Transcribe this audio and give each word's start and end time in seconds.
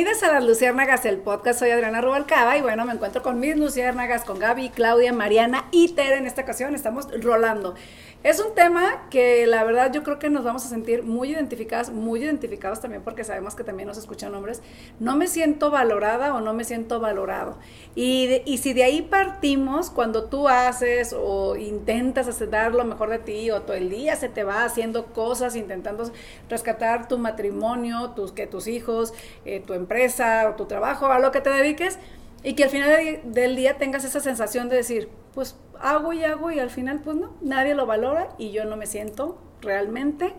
Bienvenidas 0.00 0.30
a 0.30 0.32
las 0.32 0.44
Luciérnagas, 0.44 1.04
el 1.04 1.18
podcast. 1.18 1.58
Soy 1.58 1.72
Adriana 1.72 2.00
Rubalcaba 2.00 2.56
y 2.56 2.62
bueno, 2.62 2.86
me 2.86 2.94
encuentro 2.94 3.22
con 3.22 3.38
mis 3.38 3.54
Luciérnagas, 3.58 4.24
con 4.24 4.38
Gaby, 4.38 4.70
Claudia, 4.70 5.12
Mariana 5.12 5.66
y 5.72 5.88
Ted. 5.92 6.12
En 6.12 6.26
esta 6.26 6.40
ocasión 6.40 6.74
estamos 6.74 7.08
rolando. 7.22 7.74
Es 8.22 8.38
un 8.38 8.54
tema 8.54 9.08
que 9.08 9.46
la 9.46 9.64
verdad 9.64 9.90
yo 9.94 10.02
creo 10.02 10.18
que 10.18 10.28
nos 10.28 10.44
vamos 10.44 10.66
a 10.66 10.68
sentir 10.68 11.02
muy 11.04 11.30
identificadas, 11.30 11.90
muy 11.90 12.22
identificados 12.22 12.78
también 12.78 13.02
porque 13.02 13.24
sabemos 13.24 13.54
que 13.54 13.64
también 13.64 13.88
nos 13.88 13.96
escuchan 13.96 14.34
hombres. 14.34 14.60
No 14.98 15.16
me 15.16 15.26
siento 15.26 15.70
valorada 15.70 16.34
o 16.34 16.42
no 16.42 16.52
me 16.52 16.64
siento 16.64 17.00
valorado. 17.00 17.56
Y, 17.94 18.42
y 18.44 18.58
si 18.58 18.74
de 18.74 18.84
ahí 18.84 19.00
partimos, 19.00 19.88
cuando 19.88 20.24
tú 20.24 20.48
haces 20.48 21.16
o 21.18 21.56
intentas 21.56 22.28
hacer, 22.28 22.50
dar 22.50 22.74
lo 22.74 22.84
mejor 22.84 23.08
de 23.08 23.20
ti 23.20 23.50
o 23.50 23.62
todo 23.62 23.76
el 23.76 23.88
día 23.88 24.14
se 24.16 24.28
te 24.28 24.44
va 24.44 24.64
haciendo 24.64 25.06
cosas, 25.06 25.56
intentando 25.56 26.12
rescatar 26.50 27.08
tu 27.08 27.16
matrimonio, 27.16 28.10
tus, 28.10 28.32
que 28.32 28.46
tus 28.46 28.66
hijos, 28.66 29.14
eh, 29.46 29.62
tu 29.66 29.72
empresa 29.72 30.46
o 30.50 30.56
tu 30.56 30.66
trabajo, 30.66 31.06
a 31.06 31.20
lo 31.20 31.30
que 31.32 31.40
te 31.40 31.48
dediques, 31.48 31.98
y 32.42 32.52
que 32.52 32.64
al 32.64 32.70
final 32.70 33.20
del 33.24 33.56
día 33.56 33.78
tengas 33.78 34.04
esa 34.04 34.20
sensación 34.20 34.68
de 34.68 34.76
decir, 34.76 35.08
pues 35.34 35.56
hago 35.80 36.12
y 36.12 36.24
hago 36.24 36.50
y 36.50 36.58
al 36.58 36.70
final 36.70 37.00
pues 37.00 37.16
no, 37.16 37.32
nadie 37.40 37.74
lo 37.74 37.86
valora 37.86 38.28
y 38.38 38.50
yo 38.50 38.64
no 38.64 38.76
me 38.76 38.86
siento 38.86 39.38
realmente 39.60 40.34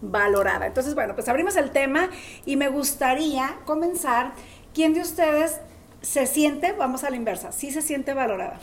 valorada. 0.00 0.66
Entonces, 0.66 0.94
bueno, 0.94 1.14
pues 1.14 1.28
abrimos 1.28 1.56
el 1.56 1.70
tema 1.70 2.08
y 2.44 2.56
me 2.56 2.68
gustaría 2.68 3.58
comenzar. 3.64 4.32
¿Quién 4.74 4.94
de 4.94 5.00
ustedes 5.00 5.60
se 6.00 6.26
siente, 6.26 6.72
vamos 6.72 7.04
a 7.04 7.10
la 7.10 7.16
inversa, 7.16 7.52
sí 7.52 7.70
se 7.70 7.82
siente 7.82 8.14
valorada? 8.14 8.58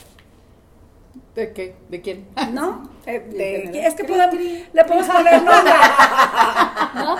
¿De 1.34 1.52
qué? 1.52 1.76
¿De 1.88 2.00
quién? 2.00 2.28
¿No? 2.52 2.90
Eh, 3.06 3.70
es 3.74 3.94
que 3.94 4.02
le 4.72 4.84
podemos 4.84 5.08
poner 5.08 5.42
nombre. 5.42 5.72
¿No? 6.94 7.16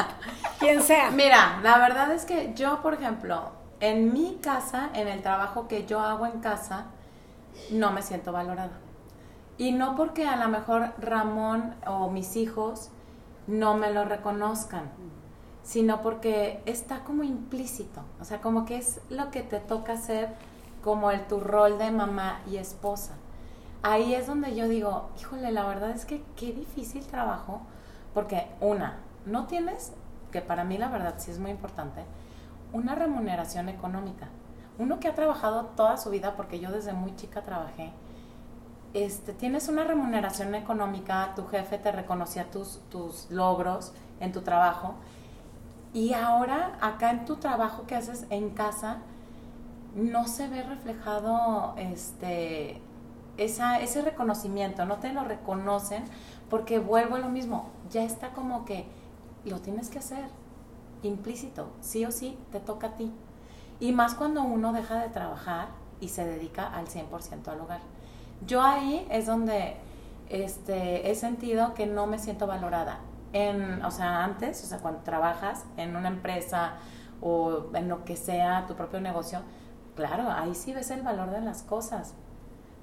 Quien 0.59 0.83
sea. 0.83 1.11
Mira, 1.11 1.61
la 1.63 1.79
verdad 1.79 2.13
es 2.13 2.25
que 2.25 2.53
yo, 2.55 2.83
por 2.83 2.95
ejemplo, 2.95 3.53
en 3.81 4.13
mi 4.13 4.39
casa, 4.43 4.91
en 4.95 5.09
el 5.09 5.23
trabajo 5.23 5.69
que 5.69 5.87
yo 5.87 6.01
hago 6.01 6.27
en 6.27 6.41
casa, 6.41 6.87
no 7.71 7.93
me 7.93 8.03
siento 8.03 8.33
valorada. 8.33 8.79
Y 9.59 9.73
no 9.73 9.95
porque 9.97 10.27
a 10.27 10.37
lo 10.37 10.49
mejor 10.49 10.95
Ramón 10.99 11.75
o 11.87 12.11
mis 12.11 12.37
hijos 12.37 12.91
no 13.47 13.77
me 13.77 13.93
lo 13.93 14.05
reconozcan, 14.05 14.91
sino 15.63 16.03
porque 16.03 16.63
está 16.67 17.05
como 17.05 17.25
implícito, 17.25 18.03
o 18.21 18.25
sea, 18.25 18.41
como 18.41 18.65
que 18.65 18.79
es 18.79 19.01
lo 19.11 19.31
que 19.31 19.43
te 19.43 19.61
toca 19.61 19.95
hacer 19.95 20.31
como 20.83 21.11
el 21.11 21.27
tu 21.27 21.41
rol 21.41 21.79
de 21.79 21.91
mamá 21.91 22.41
y 22.51 22.57
esposa. 22.57 23.15
Ahí 23.83 24.15
es 24.15 24.27
donde 24.27 24.55
yo 24.55 24.69
digo, 24.69 25.11
híjole, 25.19 25.53
la 25.53 25.67
verdad 25.67 25.91
es 25.91 26.05
que 26.05 26.23
qué 26.37 26.53
difícil 26.53 27.07
trabajo, 27.07 27.63
porque 28.15 28.47
una, 28.61 28.99
no 29.27 29.47
tienes, 29.47 29.93
que 30.31 30.41
para 30.41 30.65
mí 30.65 30.79
la 30.79 30.89
verdad 30.89 31.15
sí 31.19 31.31
es 31.31 31.39
muy 31.39 31.51
importante, 31.51 32.03
una 32.73 32.95
remuneración 32.95 33.69
económica. 33.69 34.29
Uno 34.81 34.99
que 34.99 35.09
ha 35.09 35.15
trabajado 35.15 35.67
toda 35.77 35.99
su 35.99 36.09
vida, 36.09 36.37
porque 36.37 36.59
yo 36.59 36.73
desde 36.73 36.95
muy 36.95 37.15
chica 37.15 37.43
trabajé, 37.43 37.93
este, 38.95 39.35
tienes 39.35 39.69
una 39.69 39.85
remuneración 39.85 40.55
económica, 40.55 41.35
tu 41.37 41.47
jefe 41.47 41.77
te 41.77 41.93
reconocía 41.93 42.51
tus, 42.51 42.81
tus 42.89 43.31
logros 43.31 43.93
en 44.21 44.33
tu 44.33 44.41
trabajo, 44.41 44.95
y 45.93 46.15
ahora 46.15 46.79
acá 46.81 47.11
en 47.11 47.27
tu 47.27 47.37
trabajo 47.37 47.87
que 47.87 47.95
haces 47.95 48.25
en 48.31 48.51
casa, 48.51 49.03
no 49.95 50.27
se 50.27 50.49
ve 50.49 50.63
reflejado 50.63 51.75
este, 51.77 52.81
ese 53.37 54.03
reconocimiento, 54.03 54.87
no 54.87 54.97
te 54.97 55.13
lo 55.13 55.25
reconocen 55.25 56.05
porque 56.49 56.79
vuelvo 56.79 57.17
a 57.17 57.19
lo 57.19 57.29
mismo, 57.29 57.69
ya 57.91 58.03
está 58.03 58.31
como 58.31 58.65
que 58.65 58.87
lo 59.45 59.61
tienes 59.61 59.91
que 59.91 59.99
hacer 59.99 60.25
implícito, 61.03 61.69
sí 61.83 62.07
o 62.07 62.11
sí, 62.11 62.39
te 62.51 62.61
toca 62.61 62.89
a 62.89 62.97
ti. 62.97 63.13
Y 63.81 63.93
más 63.93 64.15
cuando 64.15 64.43
uno 64.43 64.73
deja 64.73 65.01
de 65.01 65.09
trabajar 65.09 65.69
y 66.01 66.09
se 66.09 66.25
dedica 66.25 66.67
al 66.67 66.87
100% 66.87 67.49
al 67.49 67.61
hogar. 67.61 67.81
Yo 68.47 68.63
ahí 68.63 69.07
es 69.11 69.27
donde 69.27 69.77
este, 70.29 71.11
he 71.11 71.15
sentido 71.15 71.75
que 71.75 71.87
no 71.87 72.07
me 72.07 72.19
siento 72.19 72.47
valorada. 72.47 73.01
En, 73.33 73.85
o 73.85 73.91
sea, 73.91 74.25
antes, 74.25 74.63
o 74.65 74.67
sea, 74.67 74.79
cuando 74.79 75.01
trabajas 75.01 75.65
en 75.77 75.97
una 75.97 76.09
empresa 76.09 76.75
o 77.21 77.67
en 77.75 77.89
lo 77.89 78.05
que 78.05 78.17
sea, 78.17 78.67
tu 78.67 78.75
propio 78.75 79.01
negocio, 79.01 79.41
claro, 79.95 80.31
ahí 80.31 80.55
sí 80.55 80.73
ves 80.73 80.91
el 80.91 81.03
valor 81.03 81.31
de 81.31 81.41
las 81.41 81.63
cosas, 81.63 82.15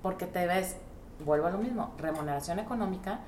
porque 0.02 0.26
te 0.26 0.46
ves, 0.46 0.78
vuelvo 1.26 1.48
a 1.48 1.52
lo 1.52 1.58
mismo, 1.58 1.94
remuneración 1.98 2.60
económica 2.60 3.20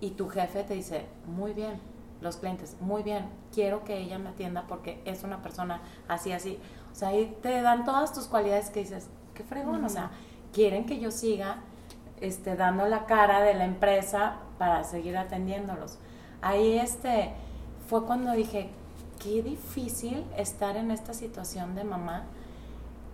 y 0.00 0.10
tu 0.10 0.28
jefe 0.28 0.64
te 0.64 0.74
dice, 0.74 1.06
muy 1.26 1.52
bien, 1.52 1.80
los 2.20 2.36
clientes, 2.36 2.76
muy 2.80 3.02
bien, 3.02 3.26
quiero 3.52 3.84
que 3.84 3.98
ella 3.98 4.18
me 4.18 4.30
atienda 4.30 4.64
porque 4.68 5.00
es 5.04 5.22
una 5.22 5.42
persona 5.42 5.80
así, 6.08 6.32
así. 6.32 6.58
O 6.98 7.00
sea, 7.00 7.10
ahí 7.10 7.32
te 7.42 7.62
dan 7.62 7.84
todas 7.84 8.12
tus 8.12 8.24
cualidades 8.26 8.70
que 8.70 8.80
dices, 8.80 9.08
qué 9.32 9.44
fregón, 9.44 9.84
o 9.84 9.88
sea, 9.88 10.10
quieren 10.52 10.84
que 10.84 10.98
yo 10.98 11.12
siga 11.12 11.58
este, 12.20 12.56
dando 12.56 12.88
la 12.88 13.06
cara 13.06 13.40
de 13.40 13.54
la 13.54 13.66
empresa 13.66 14.38
para 14.58 14.82
seguir 14.82 15.16
atendiéndolos. 15.16 16.00
Ahí 16.42 16.76
este, 16.76 17.34
fue 17.88 18.04
cuando 18.04 18.32
dije, 18.32 18.70
qué 19.22 19.44
difícil 19.44 20.24
estar 20.36 20.76
en 20.76 20.90
esta 20.90 21.14
situación 21.14 21.76
de 21.76 21.84
mamá 21.84 22.24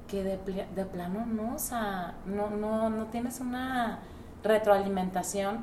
que 0.08 0.24
de, 0.24 0.38
de 0.74 0.84
plano 0.86 1.26
no, 1.26 1.56
o 1.56 1.58
sea, 1.58 2.14
no, 2.24 2.48
no, 2.48 2.88
no 2.88 3.04
tienes 3.08 3.38
una 3.40 3.98
retroalimentación. 4.42 5.58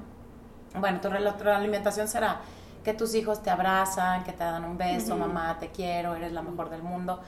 Bueno, 0.80 1.02
tu 1.02 1.10
retroalimentación 1.10 2.08
será 2.08 2.42
que 2.84 2.94
tus 2.94 3.16
hijos 3.16 3.42
te 3.42 3.50
abrazan, 3.50 4.24
que 4.24 4.32
te 4.32 4.44
dan 4.44 4.64
un 4.64 4.78
beso, 4.78 5.18
mamá, 5.18 5.58
te 5.60 5.70
quiero, 5.70 6.14
eres 6.14 6.32
la 6.32 6.44
mejor 6.44 6.70
del 6.70 6.84
mundo. 6.84 7.20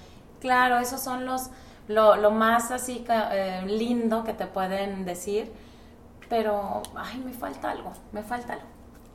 Claro, 0.44 0.78
esos 0.78 1.00
son 1.00 1.26
los, 1.26 1.52
lo, 1.88 2.30
más 2.30 2.70
así 2.72 3.06
eh, 3.10 3.64
lindo 3.66 4.26
que 4.26 4.34
te 4.34 4.46
pueden 4.46 5.06
decir, 5.06 5.50
pero, 6.28 6.84
ay, 6.98 7.18
me 7.26 7.32
falta 7.32 7.72
algo, 7.72 7.94
me 8.12 8.24
falta 8.24 8.56
algo. 8.56 8.66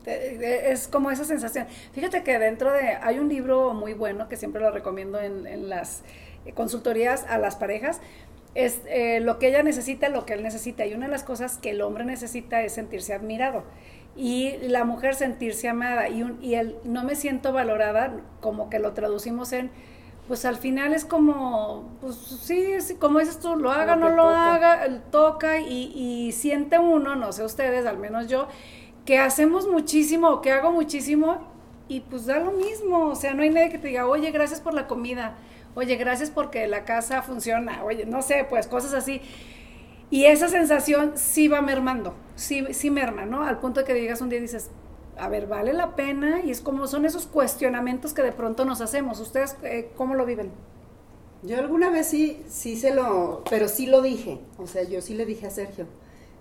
Es 0.07 0.87
como 0.87 1.11
esa 1.11 1.25
sensación. 1.25 1.67
Fíjate 1.93 2.23
que 2.23 2.39
dentro 2.39 2.73
de, 2.73 2.97
hay 2.99 3.19
un 3.19 3.29
libro 3.29 3.75
muy 3.75 3.93
bueno 3.93 4.27
que 4.27 4.37
siempre 4.37 4.59
lo 4.59 4.71
recomiendo 4.71 5.19
en, 5.19 5.45
en 5.45 5.69
las 5.69 6.01
consultorías 6.55 7.27
a 7.29 7.37
las 7.37 7.55
parejas, 7.57 8.01
es 8.55 8.81
eh, 8.87 9.19
lo 9.19 9.37
que 9.37 9.49
ella 9.49 9.61
necesita, 9.61 10.09
lo 10.09 10.25
que 10.25 10.33
él 10.33 10.41
necesita. 10.41 10.83
Y 10.87 10.95
una 10.95 11.05
de 11.05 11.11
las 11.11 11.21
cosas 11.21 11.59
que 11.59 11.69
el 11.69 11.83
hombre 11.83 12.05
necesita 12.05 12.63
es 12.63 12.73
sentirse 12.73 13.13
admirado 13.13 13.65
y 14.15 14.57
la 14.63 14.83
mujer 14.83 15.13
sentirse 15.13 15.69
amada 15.69 16.09
y, 16.09 16.23
un, 16.23 16.43
y 16.43 16.55
el 16.55 16.75
no 16.85 17.03
me 17.03 17.13
siento 17.13 17.53
valorada, 17.53 18.15
como 18.41 18.71
que 18.71 18.79
lo 18.79 18.93
traducimos 18.93 19.53
en, 19.53 19.69
pues 20.29 20.45
al 20.45 20.57
final 20.57 20.93
es 20.93 21.05
como, 21.05 21.97
pues 22.01 22.15
sí, 22.15 22.75
como 22.99 23.17
dices 23.17 23.39
tú, 23.39 23.55
lo 23.55 23.71
haga, 23.71 23.95
no 23.95 24.09
lo 24.09 24.29
haga, 24.29 24.87
toca 25.09 25.59
y, 25.59 25.91
y, 25.95 26.31
siente 26.33 26.77
uno, 26.77 27.15
no 27.15 27.31
sé 27.33 27.43
ustedes, 27.43 27.87
al 27.87 27.97
menos 27.97 28.27
yo, 28.27 28.47
que 29.05 29.17
hacemos 29.17 29.67
muchísimo 29.67 30.29
o 30.29 30.41
que 30.41 30.51
hago 30.51 30.71
muchísimo 30.71 31.39
y 31.87 32.01
pues 32.01 32.27
da 32.27 32.37
lo 32.37 32.51
mismo, 32.51 33.07
o 33.07 33.15
sea, 33.15 33.33
no 33.33 33.41
hay 33.41 33.49
nadie 33.49 33.71
que 33.71 33.79
te 33.79 33.87
diga, 33.87 34.05
oye, 34.05 34.29
gracias 34.29 34.61
por 34.61 34.75
la 34.75 34.85
comida, 34.85 35.33
oye, 35.73 35.95
gracias 35.95 36.29
porque 36.29 36.67
la 36.67 36.85
casa 36.85 37.23
funciona, 37.23 37.83
oye, 37.83 38.05
no 38.05 38.21
sé, 38.21 38.45
pues 38.47 38.67
cosas 38.67 38.93
así. 38.93 39.21
Y 40.11 40.25
esa 40.25 40.47
sensación 40.47 41.13
sí 41.15 41.47
va 41.47 41.63
mermando, 41.63 42.13
sí, 42.35 42.67
sí 42.69 42.91
merma, 42.91 43.25
¿no? 43.25 43.41
Al 43.41 43.57
punto 43.57 43.79
de 43.79 43.87
que 43.87 43.95
digas 43.95 44.21
un 44.21 44.29
día 44.29 44.39
dices, 44.39 44.69
a 45.19 45.29
ver, 45.29 45.47
vale 45.47 45.73
la 45.73 45.95
pena 45.95 46.41
y 46.41 46.51
es 46.51 46.61
como 46.61 46.87
son 46.87 47.05
esos 47.05 47.25
cuestionamientos 47.25 48.13
que 48.13 48.21
de 48.21 48.31
pronto 48.31 48.65
nos 48.65 48.81
hacemos. 48.81 49.19
¿Ustedes 49.19 49.55
eh, 49.63 49.91
cómo 49.95 50.15
lo 50.15 50.25
viven? 50.25 50.51
Yo 51.43 51.57
alguna 51.57 51.89
vez 51.89 52.07
sí, 52.07 52.43
sí 52.49 52.75
se 52.75 52.93
lo, 52.93 53.43
pero 53.49 53.69
sí 53.69 53.85
lo 53.85 54.01
dije, 54.01 54.39
o 54.57 54.67
sea, 54.67 54.83
yo 54.83 55.01
sí 55.01 55.13
le 55.13 55.25
dije 55.25 55.47
a 55.47 55.49
Sergio, 55.49 55.85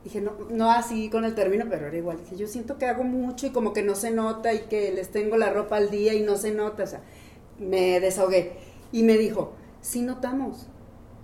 dije, 0.03 0.21
no, 0.21 0.33
no 0.51 0.73
así 0.73 1.09
con 1.09 1.25
el 1.25 1.37
término, 1.37 1.67
pero 1.71 1.87
era 1.87 1.97
igual, 1.97 2.19
dije, 2.19 2.37
yo 2.37 2.49
siento 2.49 2.79
que 2.79 2.87
hago 2.87 3.05
mucho 3.05 3.47
y 3.47 3.51
como 3.51 3.73
que 3.73 3.85
no 3.85 3.95
se 3.95 4.11
nota 4.11 4.53
y 4.53 4.63
que 4.63 4.91
les 4.93 5.11
tengo 5.11 5.37
la 5.37 5.51
ropa 5.51 5.77
al 5.77 5.91
día 5.91 6.15
y 6.15 6.23
no 6.23 6.37
se 6.37 6.51
nota, 6.51 6.83
o 6.83 6.87
sea, 6.87 7.01
me 7.61 8.01
desahogué. 8.01 8.57
Y 8.91 9.05
me 9.05 9.17
dijo, 9.17 9.53
sí 9.83 10.03
notamos, 10.03 10.67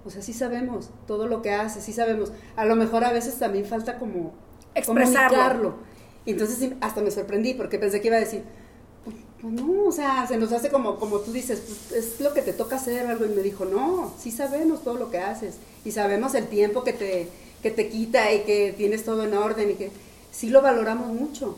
o 0.05 0.11
sea, 0.11 0.23
sí 0.23 0.33
sabemos 0.33 0.91
todo 1.07 1.27
lo 1.27 1.43
que 1.43 1.53
hace, 1.53 1.81
sí 1.81 1.93
sabemos. 1.93 2.33
A 2.57 2.65
lo 2.67 2.77
mejor 2.77 3.05
a 3.05 3.13
veces 3.13 3.39
también 3.39 3.65
falta 3.65 3.99
como 3.99 4.33
expresarlo. 4.75 5.77
Y 6.27 6.33
entonces 6.33 6.73
hasta 6.81 7.01
me 7.01 7.11
sorprendí 7.11 7.55
porque 7.55 7.79
pensé 7.79 8.01
que 8.01 8.09
iba 8.09 8.17
a 8.17 8.21
decir, 8.21 8.43
pues, 9.05 9.17
pues, 9.41 9.53
no, 9.53 9.85
o 9.85 9.93
sea, 9.93 10.27
se 10.27 10.37
nos 10.37 10.53
hace 10.53 10.71
como, 10.71 10.99
como 10.99 11.21
tú 11.21 11.33
dices, 11.33 11.61
pues, 11.67 11.93
es 11.93 12.21
lo 12.21 12.33
que 12.33 12.43
te 12.43 12.53
toca 12.53 12.77
hacer 12.77 13.07
algo. 13.07 13.25
Y 13.27 13.29
me 13.29 13.43
dijo, 13.43 13.65
no, 13.65 14.13
sí 14.19 14.31
sabemos 14.31 14.83
todo 14.83 14.97
lo 14.97 15.11
que 15.11 15.19
haces 15.19 15.57
y 15.85 15.93
sabemos 15.93 16.35
el 16.35 16.47
tiempo 16.49 16.83
que 16.85 16.93
te, 16.93 17.29
que 17.63 17.71
te 17.71 17.89
quita 17.89 18.33
y 18.33 18.45
que 18.45 18.75
tienes 18.77 19.05
todo 19.05 19.25
en 19.25 19.35
orden 19.35 19.71
y 19.71 19.75
que 19.75 19.91
sí 20.33 20.49
lo 20.49 20.63
valoramos 20.63 21.09
mucho. 21.09 21.57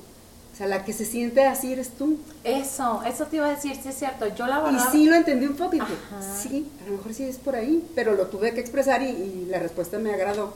O 0.56 0.58
sea, 0.58 0.68
la 0.68 0.86
que 0.86 0.94
se 0.94 1.04
siente 1.04 1.44
así 1.44 1.74
eres 1.74 1.90
tú. 1.90 2.18
Eso, 2.42 3.02
eso 3.06 3.26
te 3.26 3.36
iba 3.36 3.46
a 3.46 3.50
decir, 3.50 3.76
sí 3.76 3.90
es 3.90 3.98
cierto. 3.98 4.26
Yo 4.34 4.46
la 4.46 4.60
verdad... 4.60 4.88
Y 4.88 4.90
sí 4.90 5.04
lo 5.04 5.14
entendí 5.14 5.44
un 5.44 5.54
poco 5.54 5.76
y 5.76 5.80
dije, 5.80 5.92
sí, 6.40 6.66
a 6.82 6.88
lo 6.88 6.96
mejor 6.96 7.12
sí 7.12 7.24
es 7.24 7.36
por 7.36 7.54
ahí, 7.54 7.86
pero 7.94 8.14
lo 8.14 8.28
tuve 8.28 8.54
que 8.54 8.60
expresar 8.60 9.02
y, 9.02 9.46
la 9.50 9.58
respuesta 9.58 9.98
me 9.98 10.14
agradó. 10.14 10.54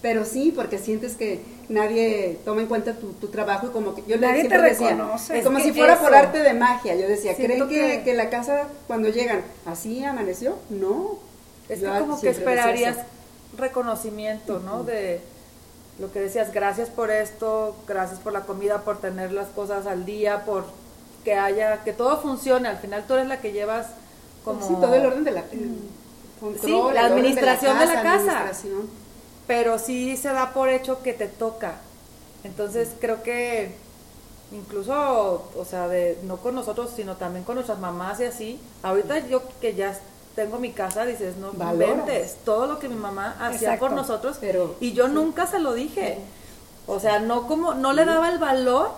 Pero 0.00 0.24
sí, 0.24 0.52
porque 0.54 0.78
sientes 0.78 1.16
que 1.16 1.42
nadie 1.68 2.38
toma 2.44 2.60
en 2.62 2.68
cuenta 2.68 2.94
tu, 2.94 3.12
tu 3.14 3.28
trabajo 3.28 3.66
y 3.66 3.70
como 3.70 3.94
que 3.94 4.02
yo 4.06 4.16
le 4.16 4.26
Nadie 4.28 4.42
te 4.44 4.48
siempre 4.48 4.70
decía, 4.70 4.90
reconoce. 4.90 5.38
es 5.38 5.44
como 5.44 5.58
si 5.58 5.72
fuera 5.72 5.94
eso. 5.94 6.02
por 6.02 6.14
arte 6.14 6.38
de 6.38 6.54
magia. 6.54 6.94
Yo 6.94 7.08
decía, 7.08 7.34
Siento 7.34 7.66
¿creen 7.66 7.68
que, 7.90 7.98
que- 7.98 8.04
que 8.04 8.14
la 8.14 8.30
casa 8.30 8.68
cuando 8.86 9.08
llegan 9.08 9.42
así 9.66 10.04
amaneció? 10.04 10.56
No. 10.70 11.18
Es 11.68 11.80
que 11.80 11.86
como 11.86 12.20
que 12.20 12.30
esperarías 12.30 12.96
reconocimiento, 13.56 14.60
¿no? 14.60 14.84
De 14.84 15.20
lo 15.98 16.12
que 16.12 16.20
decías, 16.20 16.52
gracias 16.52 16.88
por 16.90 17.10
esto, 17.10 17.74
gracias 17.86 18.20
por 18.20 18.32
la 18.32 18.42
comida, 18.42 18.82
por 18.82 18.98
tener 19.00 19.32
las 19.32 19.48
cosas 19.48 19.86
al 19.86 20.04
día, 20.04 20.44
por 20.44 20.64
que 21.24 21.34
haya, 21.34 21.82
que 21.82 21.92
todo 21.92 22.20
funcione. 22.20 22.68
Al 22.68 22.78
final 22.78 23.04
tú 23.06 23.14
eres 23.14 23.26
la 23.26 23.40
que 23.40 23.52
llevas 23.52 23.86
como... 24.44 24.66
Sí, 24.66 24.74
todo 24.80 24.94
el 24.94 25.04
orden 25.04 25.24
de 25.24 25.30
la... 25.32 25.42
control, 26.40 26.60
Sí, 26.64 26.70
la 26.70 26.78
orden 26.78 26.94
de 26.94 27.00
administración 27.00 27.78
de 27.80 27.86
la 27.86 28.02
casa. 28.02 28.44
Pero 29.48 29.78
sí 29.78 30.16
se 30.16 30.28
da 30.28 30.52
por 30.52 30.68
hecho 30.68 31.02
que 31.02 31.12
te 31.14 31.26
toca. 31.26 31.78
Entonces 32.44 32.90
creo 33.00 33.24
que 33.24 33.72
incluso, 34.52 35.50
o 35.56 35.64
sea, 35.64 35.88
de, 35.88 36.18
no 36.22 36.36
con 36.36 36.54
nosotros, 36.54 36.92
sino 36.94 37.16
también 37.16 37.44
con 37.44 37.56
nuestras 37.56 37.80
mamás 37.80 38.20
y 38.20 38.24
así. 38.24 38.60
Ahorita 38.82 39.26
yo 39.26 39.42
que 39.60 39.74
ya 39.74 39.98
tengo 40.36 40.58
mi 40.58 40.70
casa, 40.70 41.04
dices, 41.04 41.34
no 41.36 41.52
inventes 41.52 42.36
todo 42.44 42.66
lo 42.66 42.78
que 42.78 42.88
mi 42.88 42.94
mamá 42.94 43.36
hacía 43.40 43.74
Exacto. 43.74 43.86
por 43.86 43.92
nosotros 43.92 44.36
Pero- 44.40 44.76
y 44.78 44.92
yo 44.92 45.08
nunca 45.08 45.46
se 45.46 45.58
lo 45.58 45.72
dije. 45.72 46.18
O 46.86 47.00
sea, 47.00 47.18
no 47.18 47.48
como 47.48 47.74
no 47.74 47.92
le 47.92 48.04
daba 48.04 48.30
el 48.30 48.38
valor 48.38 48.90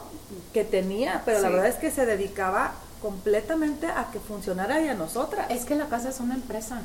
que 0.52 0.64
tenía, 0.64 1.22
pero 1.24 1.40
la 1.40 1.48
verdad 1.48 1.66
es 1.68 1.76
que 1.76 1.90
se 1.90 2.06
dedicaba 2.06 2.72
completamente 3.00 3.86
a 3.86 4.08
que 4.12 4.18
funcionara 4.20 4.80
y 4.80 4.88
a 4.88 4.94
nosotras. 4.94 5.46
Es 5.48 5.64
que 5.64 5.76
la 5.76 5.86
casa 5.86 6.10
es 6.10 6.20
una 6.20 6.34
empresa. 6.34 6.82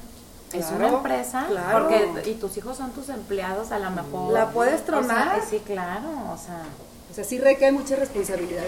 Es 0.54 0.66
Claro, 0.68 0.76
una 0.76 0.88
empresa 0.98 1.46
claro. 1.50 1.80
porque 1.90 2.30
y 2.30 2.34
tus 2.36 2.56
hijos 2.58 2.78
son 2.78 2.92
tus 2.92 3.10
empleados 3.10 3.72
a 3.72 3.80
lo 3.80 3.90
mejor. 3.92 4.32
La 4.34 4.50
puedes 4.52 4.76
O 4.76 4.78
sea, 4.78 4.86
tronar. 4.86 5.42
sí, 5.50 5.60
claro, 5.66 6.10
o 6.34 6.38
sea, 6.38 6.64
O 7.12 7.14
sea, 7.14 7.24
sí 7.24 7.38
recae 7.40 7.72
mucha 7.72 7.96
responsabilidad. 7.96 8.64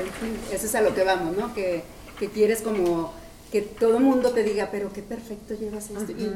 Eso 0.52 0.66
es 0.66 0.76
a 0.76 0.82
lo 0.82 0.94
que 0.96 1.04
vamos, 1.04 1.36
¿no? 1.38 1.54
Que, 1.54 1.84
que 2.20 2.30
quieres 2.30 2.62
como 2.62 3.12
que 3.52 3.62
todo 3.62 3.98
el 3.98 4.04
mundo 4.04 4.32
te 4.32 4.44
diga, 4.44 4.70
pero 4.72 4.92
qué 4.92 5.02
perfecto 5.02 5.54
llevas 5.54 5.90
esto. 5.90 6.12
Y, 6.12 6.34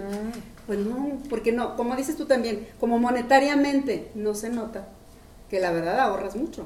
pues 0.67 0.79
no, 0.79 1.17
porque 1.29 1.51
no, 1.51 1.75
como 1.75 1.95
dices 1.95 2.15
tú 2.15 2.25
también, 2.25 2.67
como 2.79 2.99
monetariamente 2.99 4.11
no 4.15 4.33
se 4.35 4.49
nota 4.49 4.87
que 5.49 5.59
la 5.59 5.71
verdad 5.71 5.99
ahorras 5.99 6.35
mucho. 6.35 6.65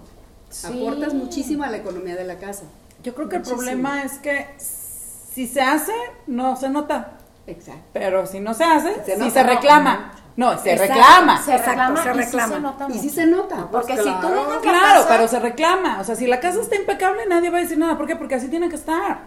Sí. 0.51 0.67
Aportas 0.67 1.13
muchísimo 1.15 1.63
a 1.63 1.69
la 1.69 1.77
economía 1.77 2.15
de 2.15 2.23
la 2.25 2.37
casa. 2.37 2.63
Yo 3.03 3.15
creo 3.15 3.27
que 3.29 3.37
Muchísimo. 3.39 3.61
el 3.61 3.67
problema 3.67 4.03
es 4.03 4.13
que 4.19 4.47
si 4.57 5.47
se 5.47 5.61
hace, 5.61 5.93
no 6.27 6.55
se 6.55 6.69
nota. 6.69 7.17
Exacto. 7.47 7.83
Pero 7.93 8.25
si 8.25 8.39
no 8.39 8.53
se 8.53 8.63
hace, 8.63 9.03
Se 9.05 9.17
nota, 9.17 9.31
se 9.31 9.43
reclama. 9.43 10.11
No, 10.37 10.57
se 10.57 10.73
Exacto. 10.73 10.93
reclama. 10.93 11.41
se 11.41 11.51
Exacto, 11.55 11.69
reclama 11.71 12.03
se 12.03 12.09
y 12.09 12.13
reclama. 12.13 12.55
se 12.55 12.59
nota 12.61 12.87
Y 12.89 12.99
sí 12.99 13.09
se 13.09 13.25
nota. 13.25 13.67
Porque 13.71 13.93
pues 13.93 14.05
si 14.05 14.11
tú 14.13 14.19
claro. 14.19 14.35
dejas 14.35 14.55
la 14.55 14.61
Claro, 14.61 14.95
casa- 15.01 15.07
pero 15.09 15.27
se 15.27 15.39
reclama. 15.39 15.99
O 16.01 16.03
sea, 16.03 16.15
si 16.15 16.27
la 16.27 16.39
casa 16.39 16.59
está 16.59 16.75
impecable, 16.75 17.25
nadie 17.27 17.49
va 17.49 17.57
a 17.59 17.61
decir 17.61 17.77
nada. 17.77 17.97
¿Por 17.97 18.07
qué? 18.07 18.15
Porque 18.15 18.35
así 18.35 18.49
tiene 18.49 18.67
que 18.69 18.75
estar. 18.75 19.19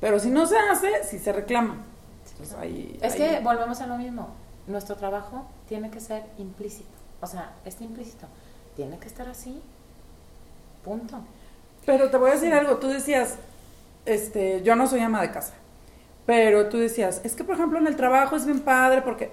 Pero 0.00 0.18
si 0.20 0.28
no 0.30 0.46
se 0.46 0.58
hace, 0.58 0.90
sí 1.04 1.18
se 1.18 1.32
reclama. 1.32 1.76
Pues 2.36 2.52
ahí- 2.54 2.98
Es 3.00 3.14
ahí- 3.14 3.18
que 3.18 3.40
volvemos 3.40 3.80
a 3.80 3.86
lo 3.86 3.96
mismo. 3.96 4.28
Nuestro 4.66 4.96
trabajo 4.96 5.46
tiene 5.68 5.90
que 5.90 6.00
ser 6.00 6.24
implícito. 6.36 6.90
O 7.22 7.26
sea, 7.26 7.52
está 7.64 7.84
implícito. 7.84 8.26
Tiene 8.74 8.98
que 8.98 9.06
estar 9.08 9.26
así. 9.28 9.62
Punto. 10.84 11.18
Pero 11.86 12.10
te 12.10 12.16
voy 12.16 12.30
a 12.30 12.34
decir 12.34 12.52
algo, 12.52 12.76
tú 12.76 12.88
decías, 12.88 13.36
este, 14.04 14.62
yo 14.62 14.76
no 14.76 14.86
soy 14.86 15.00
ama 15.00 15.22
de 15.22 15.30
casa, 15.30 15.54
pero 16.26 16.66
tú 16.66 16.76
decías, 16.78 17.20
es 17.24 17.34
que 17.34 17.44
por 17.44 17.54
ejemplo 17.54 17.78
en 17.78 17.86
el 17.86 17.96
trabajo 17.96 18.36
es 18.36 18.44
bien 18.44 18.60
padre 18.60 19.00
porque 19.02 19.30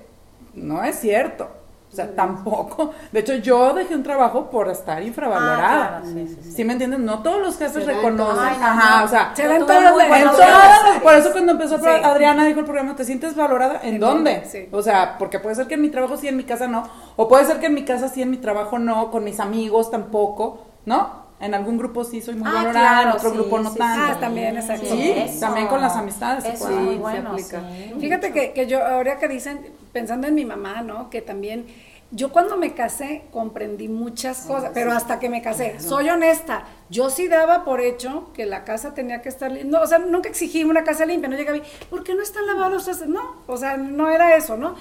no 0.54 0.84
es 0.84 1.00
cierto. 1.00 1.50
O 1.92 1.96
sea, 1.96 2.10
tampoco. 2.16 2.92
De 3.12 3.20
hecho, 3.20 3.36
yo 3.36 3.72
dejé 3.76 3.94
un 3.94 4.02
trabajo 4.02 4.50
por 4.50 4.68
estar 4.68 5.04
infravalorada. 5.04 5.98
Ah, 5.98 6.00
claro, 6.02 6.06
sí, 6.08 6.28
sí, 6.28 6.40
sí. 6.42 6.52
¿Sí 6.52 6.64
me 6.64 6.74
entiendes? 6.74 7.00
No 7.00 7.22
todos 7.22 7.40
los 7.40 7.56
jefes 7.56 7.86
reconocen. 7.86 8.18
todas. 8.36 8.40
Ay, 8.52 8.58
no, 8.60 8.66
Ajá, 8.66 9.00
no. 9.02 9.06
o 9.06 9.08
sea, 9.08 9.32
Se 9.36 9.44
Yo 9.44 9.50
da 9.50 9.56
en 9.58 9.62
tuve 9.62 9.76
todas 9.76 9.92
muy 9.92 9.98
las- 10.00 10.04
en 10.06 10.10
buenos 10.10 10.36
todas 10.36 10.50
jefes. 10.80 10.94
las- 10.96 11.04
por 11.04 11.14
eso 11.14 11.32
cuando 11.32 11.52
empezó. 11.52 11.76
Adriana 11.86 12.46
dijo 12.46 12.60
el 12.62 12.66
programa, 12.66 12.96
¿te 12.96 13.06
sientes 13.06 13.36
valorada? 13.36 13.80
¿En, 13.84 13.94
¿En 13.96 14.00
dónde? 14.00 14.32
dónde? 14.34 14.50
Sí. 14.50 14.70
O 14.72 14.82
sea, 14.82 15.20
porque 15.20 15.40
puede 15.40 15.54
ser 15.56 15.68
que 15.68 15.76
en 15.76 15.84
mi 15.84 15.90
trabajo 15.90 16.18
sí, 16.18 16.28
en 16.28 16.36
mi 16.36 16.46
casa 16.46 16.66
no, 16.66 16.84
o 17.16 17.28
puede 17.28 17.46
ser 17.46 17.60
que 17.60 17.68
en 17.68 17.76
mi 17.76 17.86
casa 17.86 18.08
sí, 18.10 18.24
en 18.24 18.32
mi 18.32 18.38
trabajo 18.38 18.80
no, 18.80 19.12
con 19.12 19.24
mis 19.24 19.40
amigos 19.40 19.92
tampoco, 19.92 20.62
¿no? 20.88 21.23
En 21.44 21.54
algún 21.54 21.78
grupo 21.78 22.04
sí 22.04 22.22
soy 22.22 22.36
muy 22.36 22.48
Ah, 22.48 22.54
valorada, 22.54 22.72
claro, 22.90 23.10
en 23.12 23.16
otro 23.18 23.30
sí, 23.32 23.36
grupo 23.36 23.60
no 23.60 23.72
sí, 23.72 23.78
tanto. 23.78 24.14
Ah, 24.16 24.20
también, 24.20 24.56
exacto. 24.56 24.86
Sí, 24.86 25.14
también 25.40 25.68
con 25.68 25.82
las 25.82 25.96
amistades 25.98 26.44
se 26.44 26.54
Eso 26.54 26.66
puede. 26.68 26.94
se 26.94 26.98
bueno, 27.00 27.32
aplica. 27.32 27.62
sí. 27.70 27.94
Fíjate 28.00 28.32
que, 28.32 28.54
que 28.54 28.68
yo, 28.68 28.86
ahora 28.86 29.18
que 29.20 29.28
dicen, 29.28 29.60
pensando 29.92 30.28
en 30.28 30.36
mi 30.36 30.46
mamá, 30.46 30.82
¿no? 30.82 31.10
Que 31.10 31.22
también, 31.22 31.66
yo 32.12 32.32
cuando 32.32 32.56
me 32.58 32.74
casé 32.74 33.24
comprendí 33.32 33.90
muchas 33.90 34.42
cosas, 34.42 34.72
pero 34.74 34.94
hasta 34.94 35.20
que 35.20 35.30
me 35.30 35.42
casé, 35.42 35.80
soy 35.80 36.10
honesta, 36.10 36.64
yo 36.90 37.10
sí 37.10 37.28
daba 37.28 37.66
por 37.66 37.82
hecho 37.82 38.32
que 38.34 38.46
la 38.46 38.64
casa 38.64 38.94
tenía 38.94 39.22
que 39.22 39.30
estar 39.30 39.52
limpia, 39.52 39.72
no, 39.80 39.84
o 39.84 39.88
sea, 39.88 40.00
nunca 40.00 40.30
exigí 40.30 40.64
una 40.64 40.84
casa 40.84 41.06
limpia, 41.06 41.28
no 41.28 41.36
llegaba 41.36 41.60
¿por 41.90 42.04
qué 42.04 42.16
no 42.16 42.22
están 42.22 42.46
lavados? 42.46 42.88
No, 43.08 43.38
o 43.48 43.58
sea, 43.58 43.78
no 43.78 44.10
era 44.10 44.36
eso, 44.38 44.56
¿no? 44.58 44.76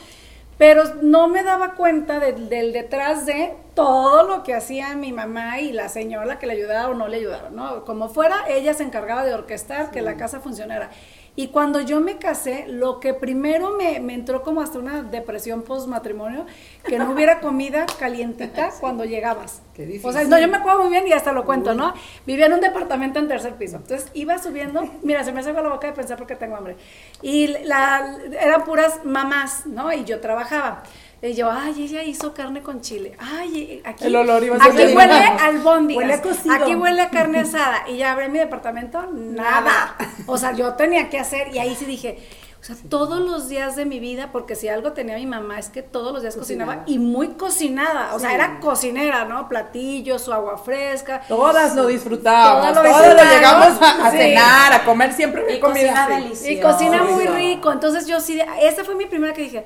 Pero 0.62 0.84
no 1.02 1.26
me 1.26 1.42
daba 1.42 1.74
cuenta 1.74 2.20
del, 2.20 2.48
del 2.48 2.72
detrás 2.72 3.26
de 3.26 3.56
todo 3.74 4.22
lo 4.22 4.44
que 4.44 4.54
hacía 4.54 4.94
mi 4.94 5.12
mamá 5.12 5.58
y 5.58 5.72
la 5.72 5.88
señora 5.88 6.38
que 6.38 6.46
le 6.46 6.52
ayudaba 6.52 6.90
o 6.90 6.94
no 6.94 7.08
le 7.08 7.16
ayudaba, 7.16 7.50
¿no? 7.50 7.84
Como 7.84 8.08
fuera, 8.08 8.44
ella 8.48 8.72
se 8.72 8.84
encargaba 8.84 9.24
de 9.24 9.34
orquestar 9.34 9.90
que 9.90 10.02
la 10.02 10.16
casa 10.16 10.38
funcionara. 10.38 10.90
Y 11.34 11.48
cuando 11.48 11.80
yo 11.80 12.00
me 12.02 12.18
casé, 12.18 12.66
lo 12.68 13.00
que 13.00 13.14
primero 13.14 13.70
me, 13.70 14.00
me 14.00 14.12
entró 14.12 14.42
como 14.42 14.60
hasta 14.60 14.78
una 14.78 15.02
depresión 15.02 15.62
post-matrimonio, 15.62 16.44
que 16.84 16.98
no 16.98 17.10
hubiera 17.10 17.40
comida 17.40 17.86
calientita 17.98 18.70
cuando 18.80 19.06
llegabas. 19.06 19.62
Qué 19.72 19.86
difícil. 19.86 20.10
O 20.10 20.12
sea, 20.12 20.24
no, 20.24 20.38
yo 20.38 20.48
me 20.48 20.58
acuerdo 20.58 20.82
muy 20.82 20.90
bien 20.90 21.08
y 21.08 21.12
hasta 21.12 21.32
lo 21.32 21.46
cuento, 21.46 21.74
¿no? 21.74 21.94
Vivía 22.26 22.46
en 22.46 22.52
un 22.52 22.60
departamento 22.60 23.18
en 23.18 23.28
tercer 23.28 23.54
piso. 23.54 23.76
Entonces 23.76 24.10
iba 24.12 24.36
subiendo, 24.36 24.86
mira, 25.02 25.24
se 25.24 25.32
me 25.32 25.40
hace 25.40 25.54
la 25.54 25.62
boca 25.62 25.86
de 25.86 25.94
pensar 25.94 26.18
porque 26.18 26.36
tengo 26.36 26.54
hambre. 26.54 26.76
Y 27.22 27.46
la, 27.64 28.18
eran 28.38 28.64
puras 28.64 29.02
mamás, 29.04 29.64
¿no? 29.64 29.90
Y 29.90 30.04
yo 30.04 30.20
trabajaba. 30.20 30.82
Y 31.22 31.34
yo, 31.34 31.48
ay, 31.50 31.84
ella 31.84 32.02
hizo 32.02 32.34
carne 32.34 32.62
con 32.62 32.80
chile. 32.80 33.14
Ay, 33.18 33.80
aquí. 33.84 34.06
El 34.06 34.16
olor 34.16 34.42
iba 34.42 34.56
a 34.56 34.58
ser 34.64 34.72
Aquí 34.72 34.82
el 34.82 34.96
huele 34.96 35.14
al 35.14 35.58
bondi. 35.60 35.96
Huele 35.96 36.14
a 36.14 36.20
cocido. 36.22 36.52
Aquí 36.52 36.74
huele 36.74 37.00
a 37.00 37.10
carne 37.10 37.38
asada. 37.40 37.84
Y 37.88 37.98
ya 37.98 38.10
abrí 38.10 38.28
mi 38.28 38.38
departamento, 38.40 39.06
nada. 39.12 39.96
O 40.26 40.36
sea, 40.36 40.52
yo 40.52 40.74
tenía 40.74 41.08
que 41.10 41.20
hacer. 41.20 41.54
Y 41.54 41.60
ahí 41.60 41.76
sí 41.76 41.84
dije, 41.84 42.18
o 42.60 42.64
sea, 42.64 42.74
todos 42.88 43.20
los 43.20 43.48
días 43.48 43.76
de 43.76 43.84
mi 43.84 44.00
vida, 44.00 44.30
porque 44.32 44.56
si 44.56 44.66
algo 44.68 44.94
tenía 44.94 45.14
mi 45.16 45.26
mamá 45.26 45.60
es 45.60 45.68
que 45.68 45.82
todos 45.82 46.12
los 46.12 46.22
días 46.22 46.34
cocinaba, 46.34 46.78
Cocinaba. 46.78 46.90
y 46.92 46.98
muy 46.98 47.28
cocinada. 47.34 48.14
O 48.16 48.18
sea, 48.18 48.34
era 48.34 48.58
cocinera, 48.58 49.24
¿no? 49.24 49.48
Platillos, 49.48 50.22
su 50.22 50.32
agua 50.32 50.58
fresca. 50.58 51.22
Todas 51.28 51.76
lo 51.76 51.86
disfrutábamos, 51.86 52.68
Todas 52.72 52.84
lo 52.84 52.90
todas 52.90 53.06
lo 53.06 53.14
disfrutaron. 53.14 53.36
llegamos 53.38 53.80
a, 53.82 54.06
a 54.06 54.10
Sí. 54.10 54.16
cenar, 54.16 54.72
a 54.72 54.84
comer 54.84 55.12
siempre 55.12 55.54
Y 55.56 55.60
comida. 55.60 55.88
cocina 55.92 56.08
deliciosa. 56.08 56.50
Y 56.50 56.60
cocina 56.60 57.02
muy 57.04 57.26
rico. 57.28 57.70
Entonces 57.70 58.08
yo 58.08 58.18
sí, 58.18 58.40
esa 58.60 58.82
fue 58.82 58.96
mi 58.96 59.06
primera 59.06 59.32
que 59.32 59.42
dije, 59.42 59.64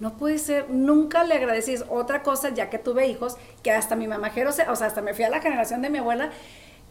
no 0.00 0.16
puede 0.16 0.38
ser, 0.38 0.70
nunca 0.70 1.24
le 1.24 1.34
agradecí. 1.34 1.76
Otra 1.88 2.22
cosa, 2.22 2.50
ya 2.50 2.70
que 2.70 2.78
tuve 2.78 3.06
hijos, 3.06 3.36
que 3.62 3.70
hasta 3.72 3.96
mi 3.96 4.08
mamajero, 4.08 4.52
se- 4.52 4.68
o 4.68 4.76
sea, 4.76 4.86
hasta 4.88 5.02
me 5.02 5.14
fui 5.14 5.24
a 5.24 5.30
la 5.30 5.40
generación 5.40 5.82
de 5.82 5.90
mi 5.90 5.98
abuela, 5.98 6.30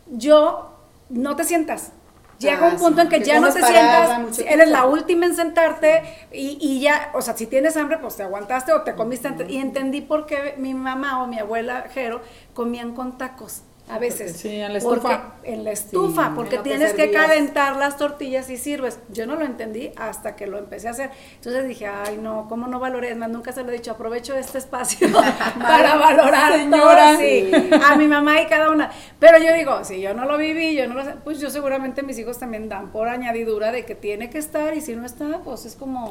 yo, 0.08 0.72
no 1.10 1.36
te 1.36 1.44
sientas. 1.44 1.92
Llega 2.40 2.68
Ah, 2.68 2.70
un 2.70 2.78
punto 2.78 3.02
sí, 3.02 3.02
en 3.02 3.10
que 3.10 3.20
que 3.20 3.26
ya 3.26 3.40
no 3.40 3.54
te 3.54 3.64
sientas, 3.64 4.10
eres 4.40 4.70
la 4.70 4.86
última 4.86 5.26
en 5.28 5.36
sentarte 5.36 6.02
y, 6.32 6.58
y 6.60 6.82
ya, 6.82 7.12
o 7.14 7.22
sea, 7.22 7.38
si 7.38 7.48
tienes 7.48 7.78
hambre, 7.78 8.00
pues 8.00 8.18
te 8.18 8.24
aguantaste 8.24 8.74
o 8.74 8.82
te 8.82 8.96
comiste 8.96 9.28
antes. 9.30 9.50
Y 9.50 9.58
entendí 9.58 10.02
por 10.02 10.26
qué 10.26 10.56
mi 10.58 10.74
mamá 10.74 11.24
o 11.24 11.28
mi 11.28 11.40
abuela 11.40 11.86
Jero 11.94 12.22
comían 12.54 12.94
con 12.96 13.18
tacos. 13.18 13.62
A 13.90 14.00
veces. 14.00 14.38
Sí, 14.38 14.48
en 14.56 14.74
la 14.74 14.80
Porque- 14.80 14.96
estufa. 15.10 15.34
en 15.44 15.64
la 15.66 15.72
estufa, 15.72 16.26
Sí, 16.28 16.32
porque 16.36 16.56
que 16.58 16.64
tienes 16.64 16.94
que 16.94 17.12
calentar 17.12 17.76
las 17.76 17.98
tortillas 17.98 18.50
y 18.50 18.56
sirves. 18.58 18.98
Yo 19.10 19.28
no 19.28 19.36
lo 19.36 19.44
entendí 19.46 19.92
hasta 19.98 20.38
que 20.38 20.48
lo 20.48 20.58
empecé 20.58 20.88
a 20.88 20.92
hacer. 20.92 21.10
Entonces 21.36 21.68
dije, 21.68 21.86
ay, 21.88 22.18
no, 22.18 22.48
¿cómo 22.48 22.68
no 22.68 22.80
valoré? 22.80 23.12
Es 23.12 23.18
más, 23.18 23.30
nunca 23.30 23.52
se 23.52 23.62
lo 23.62 23.70
he 23.70 23.74
dicho, 23.74 23.92
aprovecho 23.92 24.36
este 24.36 24.58
espacio 24.58 25.10
para 25.62 25.96
valorar 25.96 26.54
Señora. 26.54 27.12
todo, 27.12 27.20
sí, 27.20 27.52
a 27.86 27.96
mi 27.98 28.08
mamá 28.08 28.42
y 28.42 28.48
cada 28.48 28.70
una. 28.72 28.90
Pero 29.20 29.38
yo 29.38 29.52
digo, 29.54 29.84
si 29.84 30.00
yo 30.00 30.14
no 30.14 30.26
lo 30.26 30.38
viví, 30.38 30.76
yo 30.76 30.88
no 30.88 30.94
lo 30.96 31.04
sé, 31.04 31.16
pues 31.24 31.40
yo 31.42 31.50
seguramente 31.50 32.04
mis 32.04 32.18
hijos 32.18 32.40
también 32.40 32.70
dan 32.70 32.92
por 32.92 33.10
añadidura 33.10 33.74
de 33.74 33.84
que 33.86 33.96
tiene 33.96 34.30
que 34.30 34.38
estar 34.38 34.74
y 34.76 34.82
si 34.82 34.96
no 34.96 35.06
está, 35.06 35.40
pues 35.44 35.66
es 35.66 35.76
como, 35.76 36.10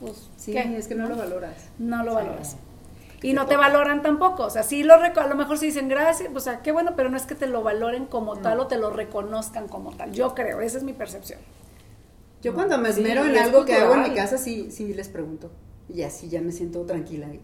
pues, 0.00 0.28
Sí, 0.36 0.52
¿qué? 0.52 0.76
es 0.76 0.86
que 0.86 0.94
no 0.94 1.08
lo 1.08 1.16
valoras. 1.16 1.54
no 1.78 2.04
lo 2.04 2.14
valoras. 2.14 2.56
Y 3.22 3.32
no 3.32 3.46
te 3.46 3.56
valoran 3.56 4.02
tampoco, 4.02 4.44
o 4.44 4.50
sea, 4.50 4.62
sí 4.62 4.82
lo 4.84 4.96
reco- 4.96 5.20
a 5.22 5.26
lo 5.26 5.34
mejor 5.36 5.58
sí 5.58 5.66
dicen 5.66 5.88
gracias, 5.88 6.30
o 6.34 6.40
sea, 6.40 6.60
qué 6.62 6.70
bueno, 6.72 6.92
pero 6.96 7.08
no 7.08 7.16
es 7.16 7.24
que 7.24 7.34
te 7.34 7.46
lo 7.46 7.62
valoren 7.62 8.06
como 8.06 8.36
tal 8.36 8.60
o 8.60 8.66
te 8.66 8.76
lo 8.78 8.90
reconozcan 8.90 9.68
como 9.68 9.96
tal. 9.96 10.12
Yo 10.12 10.34
creo, 10.34 10.60
esa 10.60 10.78
es 10.78 10.84
mi 10.84 10.92
percepción. 10.92 11.40
Yo 12.42 12.54
cuando 12.54 12.78
me 12.78 12.92
Sí, 12.92 13.00
esmero 13.00 13.24
en 13.24 13.34
es 13.34 13.42
algo 13.42 13.64
que 13.64 13.74
hago 13.74 13.94
en 13.94 14.00
mi 14.00 14.04
cultural. 14.06 14.28
casa, 14.30 14.38
sí, 14.38 14.70
sí 14.70 14.92
les 14.94 15.08
pregunto. 15.08 15.50
Y 15.88 16.02
así 16.02 16.28
ya 16.28 16.40
me 16.40 16.52
siento 16.52 16.82
tranquila. 16.84 17.26
Digo, 17.28 17.42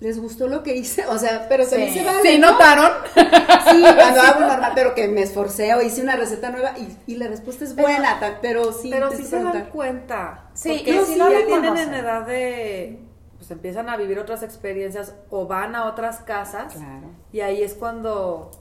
¿les 0.00 0.18
gustó 0.18 0.48
lo 0.48 0.62
que 0.62 0.74
hice? 0.76 1.06
O 1.06 1.18
sea, 1.18 1.46
pero 1.48 1.66
también 1.66 1.92
Sí. 1.92 1.98
se 2.00 2.04
vale, 2.04 2.22
¿Sí 2.22 2.38
¿no? 2.38 2.52
notaron? 2.52 2.90
Sí, 3.70 3.80
cuando 3.94 4.20
hago 4.20 4.40
normal, 4.40 4.72
pero 4.74 4.94
que 4.94 5.06
me 5.08 5.22
esforcé 5.22 5.72
o 5.74 5.82
hice 5.82 6.02
una 6.02 6.16
receta 6.16 6.50
nueva 6.50 6.72
y, 6.78 7.12
y 7.12 7.16
la 7.16 7.28
respuesta 7.28 7.64
es 7.64 7.76
buena, 7.76 8.18
ta- 8.18 8.38
pero 8.42 8.72
sí. 8.72 8.88
Pero 8.90 9.10
sí 9.12 9.24
se 9.24 9.40
dan 9.42 9.66
cuenta. 9.66 10.50
Sí, 10.54 10.70
porque 10.78 10.90
y 10.90 10.98
sí 11.04 11.12
sí 11.12 11.18
lo 11.18 11.30
ya 11.30 11.46
tienen 11.46 11.76
en 11.76 11.94
edad 11.94 12.26
de 12.26 12.98
pues 13.42 13.50
empiezan 13.50 13.88
a 13.88 13.96
vivir 13.96 14.20
otras 14.20 14.44
experiencias 14.44 15.16
o 15.30 15.48
van 15.48 15.74
a 15.74 15.86
otras 15.86 16.18
casas 16.20 16.74
Claro. 16.74 17.08
y 17.32 17.40
ahí 17.40 17.60
es 17.60 17.74
cuando 17.74 18.52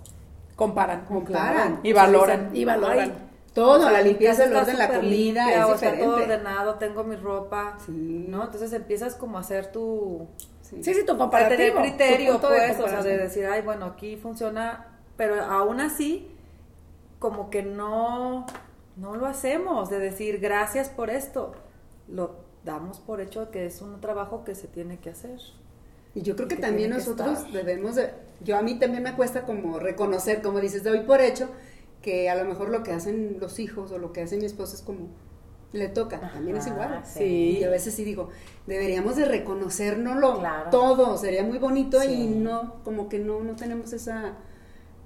Comparan. 0.55 1.05
Comparan. 1.05 1.79
Y 1.83 1.93
valoran. 1.93 2.49
Y 2.55 2.65
valoran. 2.65 3.13
Todo, 3.53 3.77
o 3.77 3.81
sea, 3.83 3.91
la 3.91 4.01
limpieza, 4.01 4.43
el 4.45 4.49
está 4.49 4.61
orden, 4.63 4.77
la 4.79 4.85
súper 4.85 4.99
comida, 5.01 5.43
limpia, 5.45 5.59
es 5.59 5.65
o 5.65 5.77
sea, 5.77 5.99
todo 5.99 6.15
ordenado, 6.15 6.75
tengo 6.75 7.03
mi 7.03 7.15
ropa, 7.15 7.77
Sí. 7.85 8.25
¿no? 8.27 8.45
Entonces 8.45 8.73
empiezas 8.73 9.13
como 9.13 9.37
a 9.37 9.41
hacer 9.41 9.71
tu... 9.71 10.27
Sí, 10.61 10.81
sí, 10.83 11.05
tu 11.05 11.15
comparativo. 11.15 11.57
tener 11.57 11.73
criterio, 11.75 12.33
tu 12.35 12.39
punto 12.41 12.49
de 12.55 12.67
pues, 12.69 12.79
o 12.79 12.87
sea, 12.87 13.03
de 13.03 13.17
decir, 13.17 13.45
ay, 13.45 13.61
bueno, 13.61 13.85
aquí 13.85 14.15
funciona, 14.17 14.87
pero 15.15 15.43
aún 15.43 15.79
así, 15.79 16.31
como 17.19 17.51
que 17.51 17.61
no, 17.61 18.47
no 18.95 19.15
lo 19.15 19.27
hacemos, 19.27 19.89
de 19.91 19.99
decir, 19.99 20.39
gracias 20.39 20.89
por 20.89 21.11
esto. 21.11 21.51
Lo 22.07 22.50
damos 22.63 22.99
por 22.99 23.21
hecho 23.21 23.49
que 23.51 23.65
es 23.65 23.81
un 23.81 23.99
trabajo 24.01 24.43
que 24.43 24.55
se 24.55 24.67
tiene 24.67 24.99
que 24.99 25.09
hacer. 25.09 25.39
Y 26.13 26.21
yo 26.21 26.35
creo 26.35 26.47
que 26.47 26.55
que 26.55 26.61
también 26.61 26.91
que 26.91 26.97
nosotros 26.97 27.51
debemos 27.53 27.95
de, 27.95 28.11
yo 28.43 28.57
a 28.57 28.61
mí 28.61 28.77
también 28.77 29.03
me 29.03 29.15
cuesta 29.15 29.43
como 29.43 29.79
reconocer, 29.79 30.41
como 30.41 30.59
dices, 30.59 30.83
doy 30.83 31.01
por 31.01 31.21
hecho 31.21 31.49
que 32.01 32.29
a 32.29 32.35
lo 32.35 32.45
mejor 32.45 32.69
lo 32.69 32.83
que 32.83 32.91
hacen 32.91 33.37
los 33.39 33.59
hijos 33.59 33.91
o 33.91 33.97
lo 33.97 34.11
que 34.11 34.21
hace 34.21 34.37
mi 34.37 34.45
esposo 34.45 34.75
es 34.75 34.81
como, 34.81 35.07
le 35.71 35.87
toca, 35.87 36.19
también 36.19 36.57
es 36.57 36.67
igual. 36.67 37.01
sí. 37.05 37.59
Y 37.59 37.63
a 37.63 37.69
veces 37.69 37.93
sí 37.93 38.03
digo, 38.03 38.29
deberíamos 38.67 39.15
de 39.15 39.25
reconocernoslo 39.25 40.39
Claro. 40.39 40.69
todo, 40.69 41.17
sería 41.17 41.43
muy 41.43 41.59
bonito 41.59 42.03
y 42.03 42.27
no, 42.27 42.83
como 42.83 43.07
que 43.07 43.19
no, 43.19 43.41
no 43.41 43.55
tenemos 43.55 43.93
esa 43.93 44.33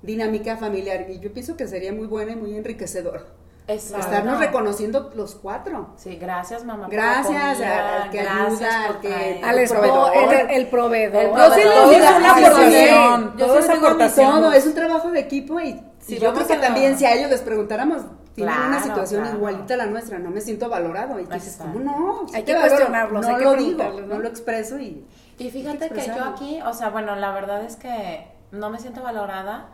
dinámica 0.02 0.58
familiar. 0.58 1.08
Y 1.10 1.20
yo 1.20 1.34
pienso 1.34 1.56
que 1.56 1.68
sería 1.68 1.94
muy 1.94 2.08
buena 2.08 2.32
y 2.32 2.36
muy 2.36 2.56
enriquecedor. 2.56 3.28
Exacto. 3.68 4.06
Estarnos 4.06 4.40
reconociendo 4.40 5.12
los 5.16 5.34
cuatro. 5.36 5.90
Sí, 5.98 6.18
gracias 6.18 6.64
mamá. 6.64 6.86
por 6.86 6.94
la 6.94 7.02
Gracias 7.04 7.54
comida, 7.58 8.04
al- 8.04 8.10
que 8.12 8.20
ayuda, 8.20 8.86
al 8.86 9.00
que-. 9.00 9.42
Al 9.44 9.60
esposo, 9.60 9.82
proveedor. 10.12 10.34
el, 10.34 10.50
el 10.52 10.68
proveedor. 10.68 11.24
El 11.24 11.30
Yo 11.32 11.36
sí 11.56 11.62
proveedor. 11.62 11.88
una 11.88 12.36
Sí, 12.36 12.44
aportación. 12.46 12.72
sí. 12.72 13.40
Yo 13.40 13.48
Yo 13.48 13.56
sí 13.62 13.62
sí 13.64 13.96
mis 13.98 14.16
Todo, 14.16 14.52
es 14.54 14.66
un 14.68 14.74
trabajo 14.76 15.10
de 15.12 15.20
equipo 15.20 15.60
y, 15.60 15.82
Si 16.00 16.16
y 16.16 16.20
yo 16.20 16.34
creo 16.34 16.46
que 16.48 16.56
también 16.58 16.98
si 16.98 17.06
a 17.06 17.14
ellos 17.14 17.32
les 17.32 17.42
preguntáramos, 17.42 18.04
tienen 18.36 18.54
una 18.54 18.68
Claro, 18.68 18.84
situación 18.84 19.22
claro. 19.24 19.38
igualita 19.38 19.74
a 19.74 19.78
la 19.78 19.86
nuestra, 19.88 20.20
no 20.20 20.30
me 20.30 20.42
siento 20.42 20.70
valorado. 20.70 21.20
Y 21.20 21.26
tú 21.26 21.34
dices. 21.34 21.58
¿cómo 21.58 21.80
no? 21.80 22.28
Sí 22.28 22.36
Hay 22.36 22.44
que 22.44 22.54
valoro. 22.54 22.70
cuestionarlos, 22.76 23.22
no 23.26 23.28
hay 23.30 23.36
que 23.38 23.44
lo 23.46 23.56
digo, 23.56 23.84
¿no? 23.84 24.06
no 24.16 24.20
lo 24.20 24.28
expreso 24.28 24.78
y... 24.78 25.08
Y 25.40 25.50
fíjate 25.50 25.90
que 25.90 25.96
yo 25.96 26.02
expresarlo. 26.02 26.32
aquí, 26.36 26.60
o 26.62 26.74
sea, 26.74 26.90
bueno, 26.90 27.16
la 27.16 27.32
verdad 27.32 27.64
es 27.66 27.76
que 27.78 28.28
no 28.52 28.70
me 28.70 28.80
siento 28.80 29.02
valorada, 29.02 29.70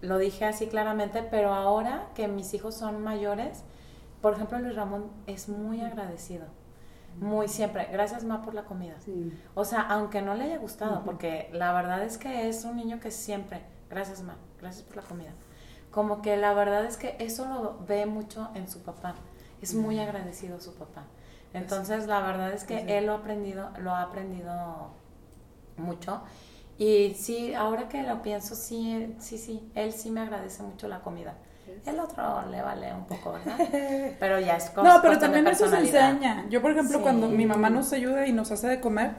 lo 0.00 0.18
dije 0.18 0.44
así 0.44 0.66
claramente, 0.66 1.22
pero 1.22 1.52
ahora 1.52 2.08
que 2.14 2.28
mis 2.28 2.54
hijos 2.54 2.74
son 2.74 3.02
mayores, 3.02 3.64
por 4.20 4.34
ejemplo, 4.34 4.58
Luis 4.58 4.76
Ramón 4.76 5.10
es 5.26 5.48
muy 5.48 5.80
agradecido. 5.80 6.46
Muy 7.18 7.48
siempre. 7.48 7.88
Gracias, 7.90 8.24
Ma, 8.24 8.42
por 8.42 8.54
la 8.54 8.64
comida. 8.64 8.94
Sí. 9.00 9.32
O 9.54 9.64
sea, 9.64 9.80
aunque 9.82 10.22
no 10.22 10.34
le 10.34 10.44
haya 10.44 10.58
gustado, 10.58 11.02
porque 11.04 11.50
la 11.52 11.72
verdad 11.72 12.02
es 12.02 12.18
que 12.18 12.48
es 12.48 12.64
un 12.64 12.76
niño 12.76 13.00
que 13.00 13.10
siempre, 13.10 13.62
gracias, 13.88 14.22
Ma, 14.22 14.36
gracias 14.60 14.84
por 14.84 14.96
la 14.96 15.02
comida. 15.02 15.32
Como 15.90 16.22
que 16.22 16.36
la 16.36 16.54
verdad 16.54 16.84
es 16.84 16.96
que 16.96 17.16
eso 17.18 17.46
lo 17.46 17.84
ve 17.86 18.06
mucho 18.06 18.50
en 18.54 18.68
su 18.68 18.82
papá. 18.82 19.14
Es 19.60 19.74
muy 19.74 19.98
agradecido 19.98 20.60
su 20.60 20.74
papá. 20.74 21.04
Entonces, 21.52 22.06
la 22.06 22.20
verdad 22.20 22.52
es 22.52 22.64
que 22.64 22.96
él 22.96 23.06
lo 23.06 23.12
ha 23.12 23.16
aprendido, 23.16 23.70
lo 23.78 23.90
ha 23.90 24.02
aprendido 24.02 24.92
mucho. 25.76 26.22
Y 26.82 27.12
sí, 27.14 27.52
ahora 27.52 27.90
que 27.90 28.02
lo 28.02 28.22
pienso, 28.22 28.54
sí, 28.54 29.14
sí, 29.18 29.36
sí, 29.36 29.70
él 29.74 29.92
sí 29.92 30.10
me 30.10 30.20
agradece 30.22 30.62
mucho 30.62 30.88
la 30.88 31.00
comida. 31.00 31.34
El 31.84 32.00
otro 32.00 32.42
le 32.50 32.62
vale 32.62 32.94
un 32.94 33.04
poco, 33.06 33.32
¿verdad? 33.34 33.58
Pero 34.18 34.40
ya 34.40 34.56
es 34.56 34.70
cosa 34.70 34.88
No, 34.96 35.02
pero 35.02 35.18
también 35.18 35.46
eso 35.46 35.68
se 35.68 35.76
enseña. 35.76 36.46
Yo, 36.48 36.62
por 36.62 36.70
ejemplo, 36.70 36.96
Sí. 36.96 37.02
cuando 37.02 37.28
mi 37.28 37.44
mamá 37.44 37.68
nos 37.68 37.92
ayuda 37.92 38.26
y 38.26 38.32
nos 38.32 38.50
hace 38.50 38.66
de 38.66 38.80
comer, 38.80 39.10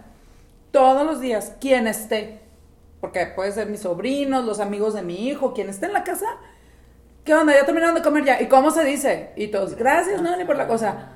todos 0.71 1.05
los 1.05 1.21
días, 1.21 1.53
quien 1.61 1.85
esté, 1.85 2.41
porque 2.99 3.27
puede 3.27 3.51
ser 3.51 3.67
mis 3.69 3.81
sobrinos, 3.81 4.43
los 4.43 4.59
amigos 4.59 4.95
de 4.95 5.03
mi 5.03 5.27
hijo, 5.27 5.53
quien 5.53 5.69
esté 5.69 5.85
en 5.85 5.93
la 5.93 6.03
casa, 6.03 6.25
¿qué 7.23 7.35
onda? 7.35 7.53
Ya 7.53 7.63
terminaron 7.63 7.93
de 7.93 8.01
comer 8.01 8.25
ya. 8.25 8.41
¿Y 8.41 8.47
cómo 8.47 8.71
se 8.71 8.83
dice? 8.83 9.33
Y 9.35 9.49
todos, 9.49 9.75
gracias, 9.75 10.19
no, 10.21 10.35
ni 10.35 10.45
por 10.45 10.55
la 10.57 10.67
cosa. 10.67 11.09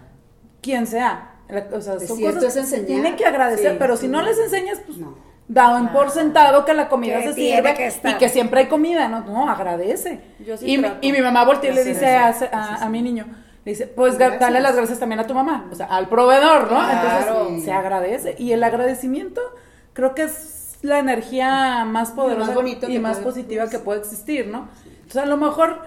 Quien 0.61 0.85
sea. 0.85 1.39
La- 1.49 1.67
O 1.75 1.81
sea, 1.81 1.95
Es 1.95 2.07
son 2.07 2.17
cierto, 2.17 2.37
cosas 2.37 2.55
es 2.55 2.63
enseñar. 2.65 2.85
tienen 2.85 3.15
que 3.15 3.25
agradecer, 3.25 3.71
Sí, 3.71 3.77
pero 3.79 3.95
si 3.97 4.03
sí. 4.03 4.07
no 4.09 4.21
les 4.21 4.37
enseñas, 4.37 4.79
pues 4.85 4.99
No. 4.99 5.15
Daban 5.47 5.91
por 5.93 6.05
Claro. 6.05 6.09
sentado 6.11 6.65
que 6.65 6.73
la 6.73 6.87
comida 6.89 7.17
Que 7.19 7.27
se 7.29 7.33
sirve 7.33 7.73
que 7.75 7.93
y 8.09 8.13
que 8.15 8.29
siempre 8.29 8.61
hay 8.61 8.67
comida, 8.67 9.07
¿no? 9.07 9.21
No, 9.21 9.49
agradece. 9.49 10.19
Yo 10.45 10.57
sí 10.57 10.65
y, 10.71 10.77
mi- 10.77 10.83
trato 10.83 10.97
y 11.01 11.11
mi 11.11 11.21
mamá 11.21 11.45
voltea 11.45 11.71
y 11.71 11.75
le 11.75 11.83
dice 11.83 12.15
a, 12.15 12.33
a- 12.51 12.83
a 12.83 12.89
mi 12.89 13.01
niño, 13.01 13.25
le 13.63 13.71
dice, 13.71 13.87
pues 13.87 14.17
Gracias. 14.17 14.39
dale 14.39 14.59
las 14.59 14.75
gracias 14.75 14.99
también 14.99 15.19
a 15.19 15.27
tu 15.27 15.33
mamá, 15.33 15.67
o 15.71 15.75
sea, 15.75 15.85
al 15.87 16.07
proveedor, 16.09 16.63
¿no? 16.71 16.79
Claro. 16.79 17.41
Entonces 17.41 17.65
se 17.65 17.71
agradece. 17.71 18.35
Y 18.39 18.51
el 18.53 18.63
agradecimiento 18.63 19.41
creo 19.93 20.15
que 20.15 20.23
es 20.23 20.77
la 20.81 20.99
energía 20.99 21.85
más 21.85 22.11
poderosa 22.11 22.47
más 22.47 22.55
bonito 22.55 22.89
y 22.89 22.99
más 22.99 23.17
puede- 23.17 23.25
positiva 23.25 23.69
que 23.69 23.79
puede 23.79 23.99
existir, 23.99 24.47
¿no? 24.47 24.67
Entonces 24.95 25.21
a 25.21 25.25
lo 25.25 25.37
mejor 25.37 25.79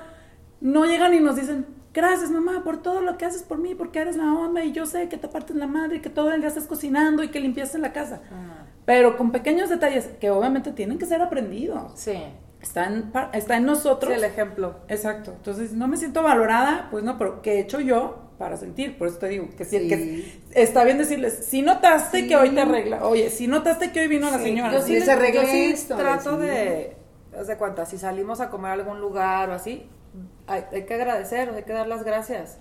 no 0.61 0.85
llegan 0.87 1.15
y 1.15 1.21
nos 1.21 1.37
dicen, 1.37 1.67
gracias 1.95 2.31
mamá 2.31 2.63
por 2.65 2.81
todo 2.83 3.01
lo 3.01 3.17
que 3.19 3.25
haces 3.25 3.43
por 3.43 3.59
mí, 3.59 3.75
porque 3.75 3.99
eres 4.01 4.17
la 4.17 4.33
onda 4.33 4.63
y 4.65 4.73
yo 4.73 4.87
sé 4.87 5.09
que 5.09 5.17
te 5.17 5.27
partes 5.29 5.57
la 5.57 5.67
madre 5.67 5.97
y 5.97 6.01
que 6.01 6.11
todo 6.11 6.33
el 6.33 6.41
día 6.41 6.49
estás 6.49 6.65
cocinando 6.67 7.23
y 7.25 7.29
que 7.29 7.41
limpiaste 7.41 7.79
la 7.79 7.93
casa. 7.93 8.21
Ah, 8.33 8.65
Pero 8.89 9.19
con 9.19 9.33
pequeños 9.33 9.69
detalles 9.69 10.07
que 10.19 10.31
obviamente 10.31 10.73
tienen 10.73 10.99
que 10.99 11.05
ser 11.05 11.21
aprendidos. 11.21 11.93
Sí. 11.95 12.15
Está 12.63 12.87
en, 12.87 13.13
pa- 13.13 13.29
está 13.35 13.59
en 13.59 13.67
nosotros. 13.67 14.11
Sí, 14.11 14.19
el 14.19 14.25
ejemplo. 14.25 14.77
Exacto. 14.89 15.33
Entonces, 15.37 15.73
no 15.75 15.89
me 15.89 15.99
siento 15.99 16.23
valorada, 16.23 16.89
pues 16.91 17.05
no, 17.05 17.19
pero 17.19 17.43
¿qué 17.43 17.57
he 17.57 17.61
hecho 17.61 17.81
yo 17.81 18.31
para 18.39 18.57
sentir? 18.57 18.97
Por 18.97 19.09
eso 19.09 19.19
te 19.19 19.29
digo 19.29 19.51
que, 19.59 19.67
sí, 19.67 19.89
que 19.89 20.41
está 20.55 20.85
bien 20.85 20.97
decirles, 20.97 21.45
si 21.47 21.61
notaste 21.61 22.21
Sí. 22.23 22.29
que 22.29 22.37
hoy 22.37 22.49
te 22.55 22.63
arregla, 22.63 23.05
oye, 23.07 23.29
si 23.29 23.47
notaste 23.47 23.93
que 23.93 24.01
hoy 24.01 24.09
vino 24.09 24.31
la 24.31 24.39
señora. 24.39 24.73
Yo 24.73 24.81
Sí, 24.81 24.95
sí, 24.95 25.01
les 25.01 25.09
arreglé 25.11 25.43
yo 25.43 25.49
sí 25.49 25.65
esto, 25.67 25.95
trato 25.97 26.39
de, 26.39 26.97
haz 27.39 27.47
de 27.47 27.57
cuenta, 27.59 27.85
si 27.85 27.99
salimos 27.99 28.41
a 28.41 28.49
comer 28.49 28.71
a 28.71 28.75
algún 28.75 29.01
lugar 29.03 29.51
o 29.51 29.53
así, 29.53 29.87
hay, 30.47 30.65
hay 30.73 30.85
que 30.87 30.95
agradecer, 30.95 31.51
hay 31.55 31.65
que 31.65 31.73
dar 31.75 31.87
las 31.89 32.05
gracias. 32.05 32.59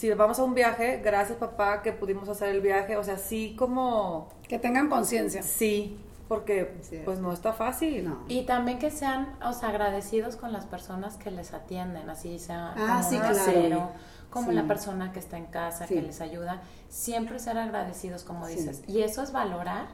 Si 0.00 0.08
vamos 0.14 0.38
a 0.38 0.44
un 0.44 0.54
viaje, 0.54 1.02
gracias 1.04 1.36
papá 1.36 1.82
que 1.82 1.92
pudimos 1.92 2.26
hacer 2.30 2.48
el 2.48 2.62
viaje, 2.62 2.96
o 2.96 3.04
sea, 3.04 3.18
sí 3.18 3.54
como, 3.58 4.30
Que 4.48 4.58
tengan 4.58 4.88
conciencia. 4.88 5.42
sí, 5.42 6.00
porque 6.26 6.74
pues 7.04 7.18
no 7.18 7.34
está 7.34 7.52
fácil. 7.52 8.08
No. 8.08 8.20
Y 8.26 8.46
también 8.46 8.78
que 8.78 8.90
sean, 8.90 9.36
o 9.44 9.52
sea, 9.52 9.68
agradecidos 9.68 10.36
con 10.36 10.54
las 10.54 10.64
personas 10.64 11.18
que 11.18 11.30
les 11.30 11.52
atienden, 11.52 12.08
así 12.08 12.38
sea 12.38 12.72
Ah, 12.78 13.02
como 13.06 13.10
sí, 13.10 13.18
claro. 13.18 13.90
como 14.30 14.48
Sí. 14.48 14.54
la 14.56 14.64
persona 14.66 15.12
que 15.12 15.18
está 15.18 15.36
en 15.36 15.44
casa, 15.44 15.86
Sí. 15.86 15.92
que 15.96 16.00
les 16.00 16.22
ayuda, 16.22 16.62
siempre 16.88 17.38
ser 17.38 17.58
agradecidos, 17.58 18.22
como 18.24 18.46
Sí. 18.46 18.54
dices. 18.54 18.82
Y 18.86 19.02
eso 19.02 19.22
es 19.22 19.32
valorar 19.32 19.84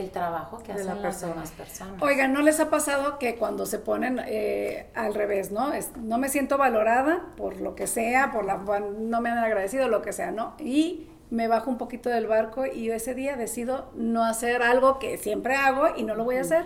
el 0.00 0.10
trabajo 0.10 0.58
que 0.58 0.68
De 0.72 0.80
hacen 0.80 0.86
la 0.86 0.94
las 0.94 1.02
persona. 1.02 1.32
demás 1.34 1.50
personas. 1.52 2.02
Oigan, 2.02 2.32
¿no 2.32 2.40
les 2.40 2.58
ha 2.60 2.70
pasado 2.70 3.18
que 3.18 3.36
cuando 3.36 3.66
se 3.66 3.78
ponen 3.78 4.20
eh, 4.26 4.86
al 4.94 5.14
revés, 5.14 5.50
¿no? 5.52 5.72
Es- 5.72 5.96
no 5.96 6.16
me 6.18 6.28
siento 6.28 6.56
valorada 6.58 7.26
por 7.36 7.60
lo 7.60 7.74
que 7.74 7.86
sea, 7.86 8.30
por 8.32 8.44
la 8.46 8.56
no 8.58 9.20
me 9.20 9.28
han 9.30 9.38
agradecido, 9.38 9.88
lo 9.88 10.00
que 10.02 10.12
sea, 10.12 10.30
¿no? 10.30 10.54
Y 10.58 11.08
me 11.30 11.46
bajo 11.48 11.70
un 11.70 11.78
poquito 11.78 12.08
del 12.08 12.26
barco 12.26 12.64
y 12.66 12.84
yo 12.84 12.94
ese 12.94 13.14
día 13.14 13.36
decido 13.36 13.90
no 13.94 14.24
hacer 14.24 14.62
algo 14.62 14.98
que 14.98 15.18
siempre 15.18 15.56
hago 15.56 15.88
y 15.96 16.04
no 16.04 16.14
lo 16.14 16.24
voy 16.24 16.36
a 16.36 16.40
hacer. 16.42 16.64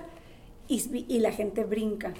Y, 0.68 1.04
y 1.08 1.18
la 1.20 1.30
gente 1.32 1.64
brinca. 1.64 2.12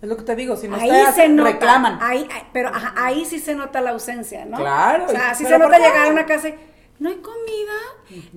Es 0.00 0.08
lo 0.08 0.16
que 0.16 0.22
te 0.24 0.34
digo, 0.34 0.56
si 0.56 0.66
no 0.68 0.76
ahí 0.76 0.90
estás, 0.90 1.14
se 1.14 1.28
nota, 1.28 1.50
reclaman. 1.50 1.98
Ahí, 2.00 2.26
pero 2.52 2.70
ajá, 2.70 2.92
ahí 2.96 3.24
sí 3.24 3.38
se 3.38 3.54
nota 3.54 3.80
la 3.80 3.90
ausencia, 3.90 4.44
¿no? 4.44 4.56
Claro, 4.56 5.04
O 5.04 5.08
sea, 5.08 5.34
sí 5.34 5.44
se 5.44 5.58
nota 5.58 5.78
llegar 5.78 6.08
a 6.08 6.10
una 6.10 6.26
casa 6.26 6.48
y 6.48 6.54
no 7.02 7.08
hay 7.10 7.16
comida, 7.16 7.78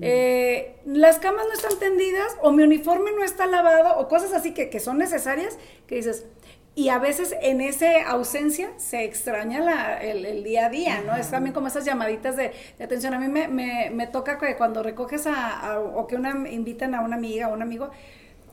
eh, 0.00 0.76
las 0.84 1.18
camas 1.18 1.46
no 1.46 1.52
están 1.52 1.78
tendidas, 1.78 2.36
o 2.42 2.52
mi 2.52 2.62
uniforme 2.62 3.12
no 3.12 3.24
está 3.24 3.46
lavado, 3.46 3.98
o 3.98 4.08
cosas 4.08 4.32
así 4.32 4.52
que, 4.54 4.70
que 4.70 4.80
son 4.80 4.98
necesarias, 4.98 5.58
que 5.86 5.96
dices, 5.96 6.26
y 6.74 6.90
a 6.90 6.98
veces 6.98 7.34
en 7.40 7.62
esa 7.62 8.06
ausencia 8.08 8.68
se 8.76 9.04
extraña 9.04 9.60
la- 9.60 9.98
el, 10.02 10.26
el 10.26 10.44
día 10.44 10.66
a 10.66 10.68
día, 10.68 11.00
¿no? 11.06 11.16
Es 11.16 11.30
también 11.30 11.54
como 11.54 11.68
esas 11.68 11.86
llamaditas 11.86 12.36
de, 12.36 12.52
de 12.76 12.84
atención. 12.84 13.14
A 13.14 13.18
mí 13.18 13.28
me, 13.28 13.48
me, 13.48 13.88
me 13.90 14.06
toca 14.06 14.38
que 14.38 14.56
cuando 14.56 14.82
recoges 14.82 15.26
a, 15.26 15.58
a- 15.58 15.80
o 15.80 16.06
que 16.06 16.16
una, 16.16 16.46
invitan 16.50 16.94
a 16.94 17.00
una 17.00 17.16
amiga 17.16 17.48
o 17.48 17.54
un 17.54 17.62
amigo, 17.62 17.90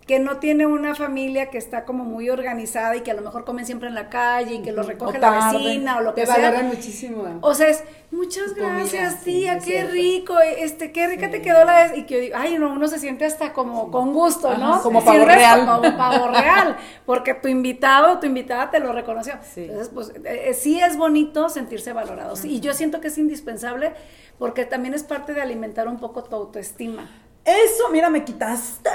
que 0.08 0.20
no 0.20 0.38
tiene 0.38 0.66
una 0.66 0.96
familia 0.96 1.50
que 1.50 1.58
está 1.58 1.86
como 1.86 2.04
muy 2.04 2.30
organizada 2.30 2.96
y 2.96 3.02
que 3.02 3.12
a 3.12 3.14
lo 3.14 3.22
mejor 3.22 3.46
comen 3.46 3.66
siempre 3.66 3.88
en 3.88 3.96
la 3.96 4.10
calle 4.10 4.56
y 4.56 4.62
que 4.62 4.72
los 4.74 4.86
recoge 4.86 5.18
O 5.18 5.22
la 5.22 5.30
tarde. 5.32 5.58
vecina 5.58 5.98
o 5.98 6.02
lo 6.02 6.14
Te 6.14 6.22
que 6.22 6.28
sea. 6.28 6.36
valoran 6.38 6.68
muchísimo. 6.68 7.24
O 7.42 7.54
sea, 7.54 7.70
es 7.70 7.84
muchas 8.12 8.52
comida, 8.52 8.74
gracias, 8.80 9.16
sí, 9.24 9.24
tía, 9.24 9.54
es 9.56 9.64
qué 9.66 9.86
rico, 9.86 10.38
este, 10.40 10.92
qué 10.92 11.08
rica 11.08 11.30
te 11.32 11.42
quedó 11.42 11.64
la 11.64 11.84
vez. 11.84 11.98
Y 11.98 12.04
que 12.04 12.16
yo 12.16 12.20
digo, 12.22 12.36
ay, 12.38 12.58
no, 12.58 12.74
uno 12.74 12.88
se 12.90 13.00
siente 13.00 13.24
hasta 13.26 13.54
como 13.54 13.92
con 13.92 14.12
gusto, 14.14 14.58
¿no? 14.58 14.82
Como 14.82 15.04
pavo 15.04 15.24
real. 15.26 15.66
Como 15.66 15.98
pavo 15.98 16.28
real, 16.28 16.76
porque 17.06 17.34
tu 17.36 17.48
invitado, 17.48 18.20
tu 18.20 18.26
invitada 18.28 18.72
te 18.72 18.80
lo 18.80 18.92
reconoció. 18.92 19.36
Sí. 19.54 19.62
Entonces, 19.62 19.90
pues, 19.94 20.10
eh, 20.26 20.50
eh, 20.50 20.54
sí 20.54 20.80
es 20.82 20.98
bonito 20.98 21.48
sentirse 21.50 21.94
valorados. 21.94 22.44
Y 22.44 22.60
yo 22.60 22.74
siento 22.74 23.00
que 23.00 23.08
es 23.08 23.18
indispensable 23.18 23.94
porque 24.38 24.66
también 24.66 24.94
es 24.94 25.04
parte 25.04 25.34
de 25.34 25.42
alimentar 25.42 25.88
un 25.88 25.98
poco 25.98 26.24
tu 26.26 26.36
autoestima. 26.36 27.10
Eso, 27.46 27.90
mira, 27.92 28.10
me 28.10 28.24
quitaste 28.24 28.90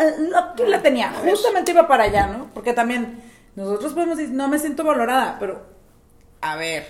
que 0.57 0.67
la 0.67 0.83
tenía. 0.83 1.13
Justamente 1.13 1.73
iba 1.73 1.87
para 1.87 2.05
allá, 2.05 2.27
¿no? 2.27 2.49
Porque 2.55 2.73
también 2.73 3.23
nosotros 3.57 3.93
podemos 3.93 4.17
decir, 4.17 4.35
no 4.35 4.49
me 4.49 4.59
siento 4.59 4.85
valorada, 4.85 5.37
pero 5.39 5.67
a 6.41 6.57
ver, 6.57 6.87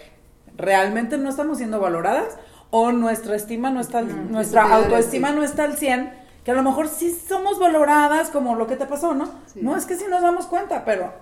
¿realmente 0.56 1.18
no 1.18 1.30
estamos 1.30 1.58
siendo 1.58 1.80
valoradas? 1.80 2.36
¿O 2.70 2.92
nuestra 2.92 3.34
estima 3.34 3.70
no 3.70 3.80
está, 3.80 4.02
nuestra 4.02 4.62
autoestima 4.74 5.32
no 5.32 5.42
está 5.42 5.64
al 5.64 5.76
100? 5.76 6.28
que 6.48 6.52
a 6.52 6.54
lo 6.54 6.62
mejor 6.62 6.88
sí 6.88 7.10
somos 7.28 7.58
valoradas 7.58 8.30
como 8.30 8.54
lo 8.54 8.66
que 8.66 8.76
te 8.76 8.86
pasó, 8.86 9.12
¿no? 9.12 9.26
Sí. 9.52 9.60
No 9.60 9.76
es 9.76 9.84
que 9.84 9.96
sí 9.96 10.06
nos 10.08 10.22
damos 10.22 10.46
cuenta, 10.46 10.82
pero 10.82 11.12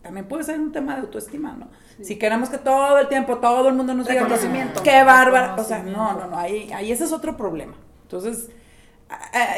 también 0.00 0.28
puede 0.28 0.44
ser 0.44 0.60
un 0.60 0.70
tema 0.70 0.94
de 0.94 1.00
autoestima, 1.00 1.56
¿no? 1.58 1.66
Si 2.00 2.16
queremos 2.20 2.50
que 2.50 2.58
todo 2.58 2.96
el 2.98 3.08
tiempo 3.08 3.38
todo 3.38 3.68
el 3.68 3.74
mundo 3.74 3.94
nos 3.94 4.06
diga 4.06 4.28
qué 4.84 5.02
bárbara, 5.02 5.56
o 5.58 5.64
sea, 5.64 5.82
no, 5.82 6.12
no, 6.12 6.28
no, 6.28 6.38
ahí, 6.38 6.70
ahí 6.72 6.92
ese 6.92 7.02
es 7.02 7.10
otro 7.10 7.36
problema. 7.36 7.74
Entonces, 8.02 8.48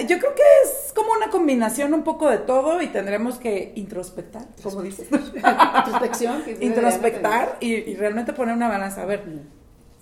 yo 0.07 0.19
creo 0.19 0.35
que 0.35 0.43
es 0.65 0.93
como 0.95 1.13
una 1.13 1.31
combinación 1.31 1.95
un 1.95 2.03
poco 2.03 2.29
de 2.29 2.39
todo 2.39 2.83
y 2.83 2.89
tendremos 2.89 3.39
que 3.39 3.73
introspectar, 3.77 4.47
como 4.63 4.83
dices. 4.83 5.09
Introspección. 5.11 6.43
introspectar 6.61 7.57
y, 7.61 7.75
y 7.75 7.97
realmente 7.97 8.33
poner 8.33 8.55
una 8.55 8.69
balanza. 8.69 9.03
A 9.03 9.07
ver, 9.07 9.25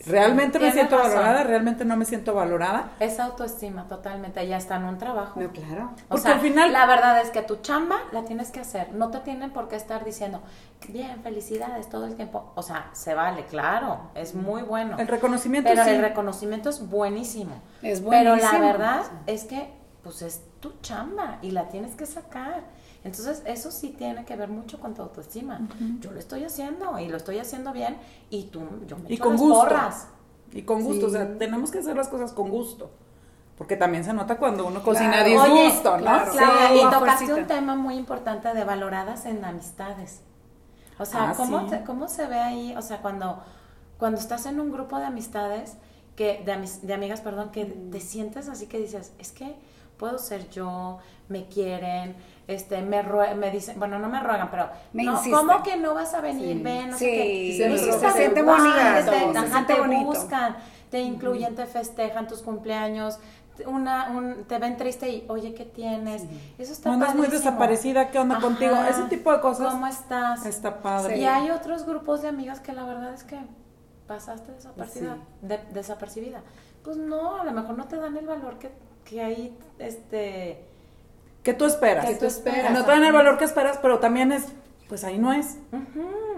¿realmente 0.06 0.58
me 0.58 0.72
siento 0.72 0.96
razón. 0.98 1.14
valorada? 1.14 1.42
¿Realmente 1.44 1.84
no 1.84 1.96
me 1.96 2.04
siento 2.04 2.34
valorada? 2.34 2.90
Es 3.00 3.18
autoestima 3.20 3.88
totalmente, 3.88 4.46
ya 4.46 4.56
está 4.56 4.76
en 4.76 4.84
un 4.84 4.98
trabajo. 4.98 5.40
No, 5.40 5.50
claro. 5.50 5.90
O 5.94 6.08
Porque 6.08 6.22
sea, 6.22 6.34
al 6.34 6.40
final- 6.40 6.72
la 6.72 6.86
verdad 6.86 7.20
es 7.20 7.30
que 7.30 7.42
tu 7.42 7.56
chamba 7.56 7.96
la 8.12 8.24
tienes 8.24 8.50
que 8.50 8.60
hacer. 8.60 8.92
No 8.92 9.10
te 9.10 9.20
tienen 9.20 9.50
por 9.52 9.68
qué 9.68 9.76
estar 9.76 10.04
diciendo, 10.04 10.40
bien, 10.88 11.22
felicidades 11.22 11.88
todo 11.88 12.06
el 12.06 12.14
tiempo. 12.16 12.52
O 12.56 12.62
sea, 12.62 12.90
se 12.92 13.14
vale, 13.14 13.46
claro, 13.46 14.10
es 14.14 14.34
muy 14.34 14.62
bueno. 14.62 14.98
El 14.98 15.08
reconocimiento 15.08 15.70
Pero 15.70 15.84
sí. 15.84 15.90
el 15.90 16.02
reconocimiento 16.02 16.68
es 16.70 16.88
buenísimo. 16.88 17.54
Es 17.82 18.00
Pero 18.00 18.36
la 18.36 18.36
buenísimo. 18.50 18.60
verdad 18.66 19.02
es 19.26 19.44
que, 19.44 19.72
pues 20.02 20.22
es 20.22 20.42
tu 20.60 20.72
chamba 20.82 21.38
y 21.42 21.50
la 21.52 21.68
tienes 21.68 21.94
que 21.96 22.06
sacar. 22.06 22.62
Entonces, 23.06 23.42
eso 23.46 23.70
sí 23.70 23.90
tiene 23.96 24.24
que 24.24 24.36
ver 24.36 24.48
mucho 24.48 24.78
con 24.80 24.94
tu 24.94 25.02
autoestima. 25.02 25.60
Yo 26.00 26.10
lo 26.12 26.18
estoy 26.18 26.44
haciendo 26.44 26.98
y 26.98 27.08
lo 27.08 27.16
estoy 27.16 27.38
haciendo 27.38 27.72
bien 27.72 27.96
y 28.30 28.44
tú, 28.44 28.60
yo 28.86 28.96
me 28.98 29.08
Y 29.08 29.14
echo 29.14 29.22
con 29.24 29.32
las 29.32 29.40
gusto. 29.40 29.58
porras. 29.60 30.08
Y 30.52 30.62
con 30.62 30.82
gusto, 30.84 31.06
o 31.06 31.08
Sí. 31.08 31.14
sea, 31.16 31.38
tenemos 31.38 31.70
que 31.70 31.78
hacer 31.78 31.96
las 31.96 32.08
cosas 32.08 32.32
con 32.32 32.50
gusto. 32.50 32.90
Porque 33.58 33.76
también 33.76 34.04
se 34.04 34.12
nota 34.12 34.36
cuando 34.36 34.66
uno 34.66 34.82
cocina 34.82 35.24
Claro. 35.24 35.40
a 35.42 35.46
disgusto, 35.46 35.92
Oye, 35.94 36.02
¿no? 36.04 36.04
claro. 36.04 36.32
Sí, 36.32 36.38
y 36.38 36.80
a 36.80 36.90
tocaste 36.90 37.24
fuercita. 37.26 37.34
un 37.36 37.46
tema 37.46 37.74
muy 37.74 37.94
importante 37.96 38.52
de 38.52 38.64
valoradas 38.64 39.24
en 39.24 39.42
amistades. 39.44 40.20
O 40.98 41.04
sea, 41.06 41.30
Ah, 41.30 41.34
¿cómo, 41.36 41.60
sí. 41.60 41.66
te- 41.70 41.84
¿cómo 41.84 42.08
se 42.08 42.26
ve 42.26 42.38
ahí? 42.38 42.74
O 42.76 42.82
sea, 42.82 43.00
cuando, 43.02 43.42
cuando 43.98 44.18
estás 44.20 44.44
en 44.46 44.60
un 44.60 44.70
grupo 44.72 44.98
de 44.98 45.06
amistades, 45.06 45.76
que, 46.16 46.42
de, 46.44 46.52
amis- 46.52 46.80
de 46.82 46.94
amigas, 46.94 47.20
perdón, 47.20 47.50
que 47.50 47.64
te 47.64 48.00
sientes 48.00 48.48
así 48.48 48.66
que 48.66 48.78
dices, 48.78 49.12
es 49.18 49.32
que 49.32 49.54
puedo 49.98 50.18
ser 50.18 50.48
yo, 50.50 50.98
me 51.28 51.46
quieren, 51.48 52.14
este, 52.48 52.80
me, 52.82 53.02
rue- 53.02 53.34
me 53.34 53.50
dicen, 53.50 53.78
bueno, 53.78 53.98
no 53.98 54.08
me 54.08 54.20
ruegan, 54.20 54.50
pero 54.50 54.68
Me 54.92 55.02
no. 55.04 55.20
¿cómo 55.30 55.62
que 55.62 55.76
no 55.76 55.94
vas 55.94 56.14
a 56.14 56.20
venir? 56.20 56.56
Sí. 56.58 56.62
Ven, 56.62 56.90
no 56.90 56.96
Sí, 56.98 57.04
sé 57.04 57.10
qué. 57.10 57.22
sí, 57.52 57.58
se 57.58 57.92
se 57.92 58.12
siente 58.12 58.44
padre, 58.44 58.62
bonito, 58.62 59.10
te- 59.10 59.32
se 59.32 59.38
ajá, 59.38 59.48
siente 59.48 59.74
te 59.74 59.80
bonito. 59.80 60.04
buscan, 60.06 60.56
te 60.90 61.00
incluyen, 61.00 61.54
te 61.56 61.66
festejan 61.66 62.28
tus 62.28 62.42
cumpleaños, 62.42 63.18
una, 63.66 64.10
un, 64.10 64.44
te 64.44 64.58
ven 64.58 64.76
triste 64.76 65.08
y, 65.08 65.24
oye, 65.28 65.54
¿qué 65.54 65.64
tienes? 65.64 66.22
Eso 66.58 66.72
está 66.72 66.92
andas 66.92 67.14
muy 67.14 67.26
desaparecida, 67.28 68.10
¿qué 68.10 68.18
onda 68.18 68.36
Ajá. 68.36 68.44
contigo? 68.46 68.74
Ese 68.88 69.04
tipo 69.04 69.32
de 69.32 69.40
cosas. 69.40 69.72
¿Cómo 69.72 69.86
estás? 69.86 70.44
Está 70.46 70.82
padre. 70.82 71.16
Y 71.18 71.24
hay 71.24 71.50
otros 71.50 71.84
grupos 71.86 72.20
de 72.22 72.28
amigas 72.28 72.60
que 72.60 72.72
la 72.74 72.84
verdad 72.84 73.14
es 73.14 73.24
que 73.24 73.38
pasaste 74.06 74.52
desapercibida. 74.52 75.14
Sí. 75.14 75.46
de- 75.46 75.64
desapercibida. 75.72 76.42
Pues 76.84 76.96
no, 76.98 77.40
a 77.40 77.44
lo 77.44 77.52
mejor 77.52 77.76
no 77.78 77.88
te 77.88 77.96
dan 77.96 78.16
el 78.16 78.26
valor 78.26 78.58
que, 78.58 78.70
que 79.04 79.20
ahí, 79.22 79.56
este... 79.78 80.64
¿Qué 81.46 81.54
tú 81.54 81.64
esperas? 81.64 82.04
Que 82.06 82.16
tú 82.16 82.26
esperas. 82.26 82.72
No 82.72 82.84
te 82.84 82.90
dan 82.90 83.04
el 83.04 83.12
valor 83.12 83.38
que 83.38 83.44
esperas, 83.44 83.78
pero 83.80 84.00
también 84.00 84.32
es, 84.32 84.42
pues 84.88 85.04
ahí 85.04 85.16
no 85.16 85.32
es. 85.32 85.58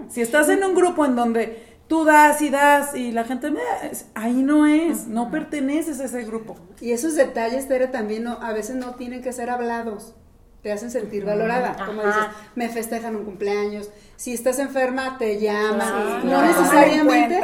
Si 0.07 0.21
estás 0.21 0.47
en 0.49 0.63
un 0.63 0.75
grupo 0.75 1.03
en 1.03 1.15
donde 1.15 1.63
tú 1.87 2.05
das 2.05 2.39
y 2.43 2.49
das 2.51 2.93
y 2.95 3.11
la 3.11 3.23
gente, 3.23 3.51
es- 3.91 4.05
ahí 4.13 4.43
no 4.43 4.67
es, 4.67 5.07
no 5.07 5.31
perteneces 5.31 5.99
a 5.99 6.05
ese 6.05 6.23
grupo. 6.25 6.57
Y 6.79 6.91
esos 6.91 7.15
detalles, 7.15 7.67
Tere, 7.67 7.87
también 7.87 8.23
no, 8.23 8.33
a 8.39 8.53
veces 8.53 8.75
no 8.75 8.93
tienen 8.93 9.23
que 9.23 9.33
ser 9.33 9.49
hablados. 9.49 10.13
Te 10.61 10.71
hacen 10.71 10.91
sentir 10.91 11.25
valorada. 11.25 11.75
Como 11.87 12.03
dices, 12.03 12.21
me 12.53 12.69
festejan 12.69 13.15
un 13.15 13.23
cumpleaños. 13.25 13.89
Si 14.15 14.33
estás 14.33 14.59
enferma, 14.59 15.17
te 15.17 15.39
llaman. 15.39 15.77
Claro. 15.79 16.09
No 16.17 16.21
Claro. 16.21 16.47
necesariamente, 16.47 17.41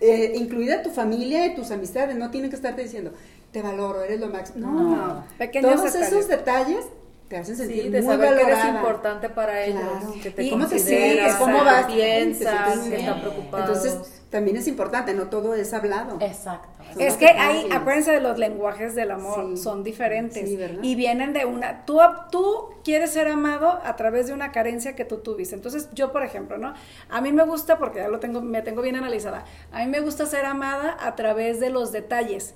eh, 0.00 0.32
incluida 0.34 0.82
tu 0.82 0.90
familia 0.90 1.46
y 1.46 1.54
tus 1.54 1.70
amistades, 1.70 2.16
no 2.16 2.30
tienen 2.30 2.50
que 2.50 2.56
estarte 2.56 2.82
diciendo, 2.82 3.12
te 3.52 3.62
valoro, 3.62 4.02
eres 4.02 4.18
lo 4.20 4.28
máximo. 4.28 4.66
No, 4.70 4.96
No, 4.96 5.24
pequeños 5.38 5.72
Todos 5.76 5.92
detalles. 5.92 6.08
esos 6.12 6.28
detalles 6.28 6.84
te 7.28 7.36
hacen 7.38 7.56
sentir 7.56 7.82
Sí, 7.84 7.88
de 7.88 8.02
muy 8.02 8.12
saber 8.14 8.28
que 8.30 8.34
valorada. 8.44 8.62
eres 8.64 8.74
importante 8.76 9.28
para 9.30 9.64
ellos, 9.64 9.80
Claro. 9.80 10.14
que 10.22 10.30
te 10.30 10.42
Y 10.42 10.50
cómo 10.50 10.66
te 10.66 10.78
sientes, 10.78 11.34
cómo 11.36 11.58
que 11.58 11.64
vas, 11.64 11.86
piensas, 11.86 12.78
que 12.80 12.88
bien. 12.88 13.00
están 13.00 13.20
preocupados. 13.20 13.84
Entonces, 13.86 14.22
también 14.30 14.56
es 14.56 14.66
importante, 14.68 15.14
no 15.14 15.28
todo 15.28 15.54
es 15.54 15.72
hablado. 15.72 16.18
Exacto. 16.20 16.68
Es 16.98 17.14
que 17.16 17.26
hay, 17.28 17.68
acuérdense 17.72 18.12
de 18.12 18.20
los 18.20 18.38
lenguajes 18.38 18.94
del 18.94 19.10
amor, 19.12 19.46
Sí. 19.50 19.56
son 19.62 19.82
diferentes 19.82 20.46
Sí, 20.46 20.56
¿verdad? 20.56 20.82
y 20.82 20.94
vienen 20.94 21.32
de 21.32 21.46
una, 21.46 21.86
tú, 21.86 21.98
tú 22.30 22.68
quieres 22.84 23.10
ser 23.12 23.28
amado 23.28 23.80
a 23.82 23.96
través 23.96 24.26
de 24.26 24.34
una 24.34 24.52
carencia 24.52 24.94
que 24.94 25.06
tú 25.06 25.18
tuviste. 25.18 25.54
Entonces 25.54 25.88
yo, 25.94 26.12
por 26.12 26.22
ejemplo, 26.22 26.58
¿no? 26.58 26.74
A 27.08 27.20
mí 27.22 27.32
me 27.32 27.44
gusta, 27.44 27.78
porque 27.78 28.00
ya 28.00 28.08
lo 28.08 28.20
tengo, 28.20 28.42
me 28.42 28.60
tengo 28.60 28.82
bien 28.82 28.96
analizada, 28.96 29.44
a 29.72 29.78
mí 29.80 29.86
me 29.86 30.00
gusta 30.00 30.26
ser 30.26 30.44
amada 30.44 30.96
a 31.00 31.14
través 31.16 31.60
de 31.60 31.70
los 31.70 31.92
detalles. 31.92 32.54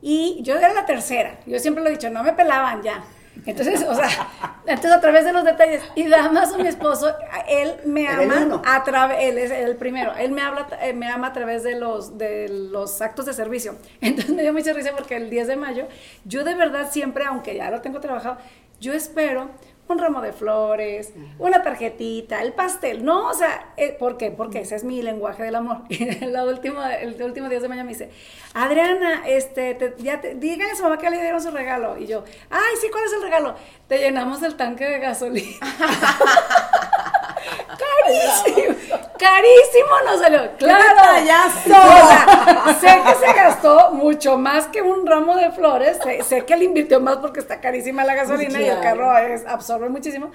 Y 0.00 0.40
yo 0.42 0.56
era 0.56 0.72
la 0.72 0.86
tercera, 0.86 1.40
yo 1.46 1.58
siempre 1.58 1.82
lo 1.82 1.90
he 1.90 1.92
dicho, 1.92 2.10
no 2.10 2.22
me 2.22 2.32
pelaban 2.32 2.82
ya. 2.82 3.04
Entonces, 3.46 3.82
o 3.82 3.94
sea, 3.94 4.08
entonces 4.66 4.92
a 4.92 5.00
través 5.00 5.24
de 5.24 5.32
los 5.32 5.44
detalles, 5.44 5.82
y 5.94 6.08
Damas, 6.08 6.56
mi 6.56 6.66
esposo, 6.66 7.14
él 7.48 7.76
me 7.84 8.08
ama 8.08 8.62
a 8.64 8.84
través, 8.84 9.18
él 9.20 9.38
es 9.38 9.50
el 9.50 9.76
primero, 9.76 10.14
él 10.16 10.32
me 10.32 10.42
habla, 10.42 10.66
eh, 10.82 10.92
me 10.92 11.08
ama 11.08 11.28
a 11.28 11.32
través 11.32 11.62
de 11.62 11.78
los, 11.78 12.18
de 12.18 12.48
los 12.48 13.00
actos 13.00 13.26
de 13.26 13.32
servicio. 13.32 13.76
Entonces 14.00 14.34
me 14.34 14.42
dio 14.42 14.52
mucha 14.52 14.72
risa 14.72 14.92
porque 14.96 15.16
el 15.16 15.30
10 15.30 15.48
de 15.48 15.56
mayo, 15.56 15.86
yo 16.24 16.44
de 16.44 16.54
verdad 16.54 16.90
siempre, 16.90 17.24
aunque 17.24 17.56
ya 17.56 17.70
lo 17.70 17.80
tengo 17.80 18.00
trabajado, 18.00 18.38
yo 18.80 18.92
espero 18.92 19.50
un 19.88 19.98
ramo 19.98 20.20
de 20.20 20.32
flores, 20.32 21.12
una 21.38 21.62
tarjetita, 21.62 22.42
el 22.42 22.52
pastel, 22.52 23.04
no, 23.04 23.28
o 23.28 23.34
sea, 23.34 23.72
eh, 23.76 23.96
¿por 23.98 24.16
qué? 24.18 24.30
Porque 24.30 24.60
ese 24.60 24.76
es 24.76 24.84
mi 24.84 25.02
lenguaje 25.02 25.42
del 25.42 25.54
amor. 25.54 25.82
Y 25.88 26.04
la 26.26 26.44
última, 26.44 26.94
el 26.94 27.20
último 27.22 27.48
10 27.48 27.62
de 27.62 27.68
mayo 27.68 27.84
me 27.84 27.90
dice, 27.92 28.10
Adriana, 28.54 29.22
este, 29.26 29.74
te- 29.74 29.94
ya 29.98 30.20
te, 30.20 30.34
díganle 30.34 30.72
a 30.72 30.76
su 30.76 30.82
mamá 30.82 30.98
que 30.98 31.10
le 31.10 31.20
dieron 31.20 31.40
su 31.42 31.50
regalo. 31.50 31.96
Y 31.98 32.06
yo, 32.06 32.24
ay, 32.50 32.74
sí, 32.80 32.88
¿cuál 32.90 33.04
es 33.04 33.12
el 33.14 33.22
regalo? 33.22 33.54
Te 33.86 33.98
llenamos 33.98 34.42
el 34.42 34.56
tanque 34.56 34.84
de 34.84 34.98
gasolina. 34.98 35.56
carísimo, 37.78 38.97
carísimo 39.18 40.00
nos 40.04 40.20
salió. 40.20 40.56
Claro. 40.56 40.84
detallazo! 40.84 41.70
O 42.70 42.74
sea, 42.74 42.76
sé 42.80 43.00
que 43.04 43.26
se 43.26 43.32
gastó 43.32 43.92
mucho 43.92 44.38
más 44.38 44.66
que 44.68 44.82
un 44.82 45.06
ramo 45.06 45.36
de 45.36 45.50
flores. 45.52 45.98
Sé, 46.02 46.22
sé 46.22 46.44
que 46.44 46.56
le 46.56 46.64
invirtió 46.64 47.00
más 47.00 47.18
porque 47.18 47.40
está 47.40 47.60
carísima 47.60 48.04
la 48.04 48.14
gasolina 48.14 48.60
y 48.60 48.68
el 48.68 48.80
carro 48.80 49.16
es, 49.18 49.46
absorbe 49.46 49.88
muchísimo. 49.88 50.30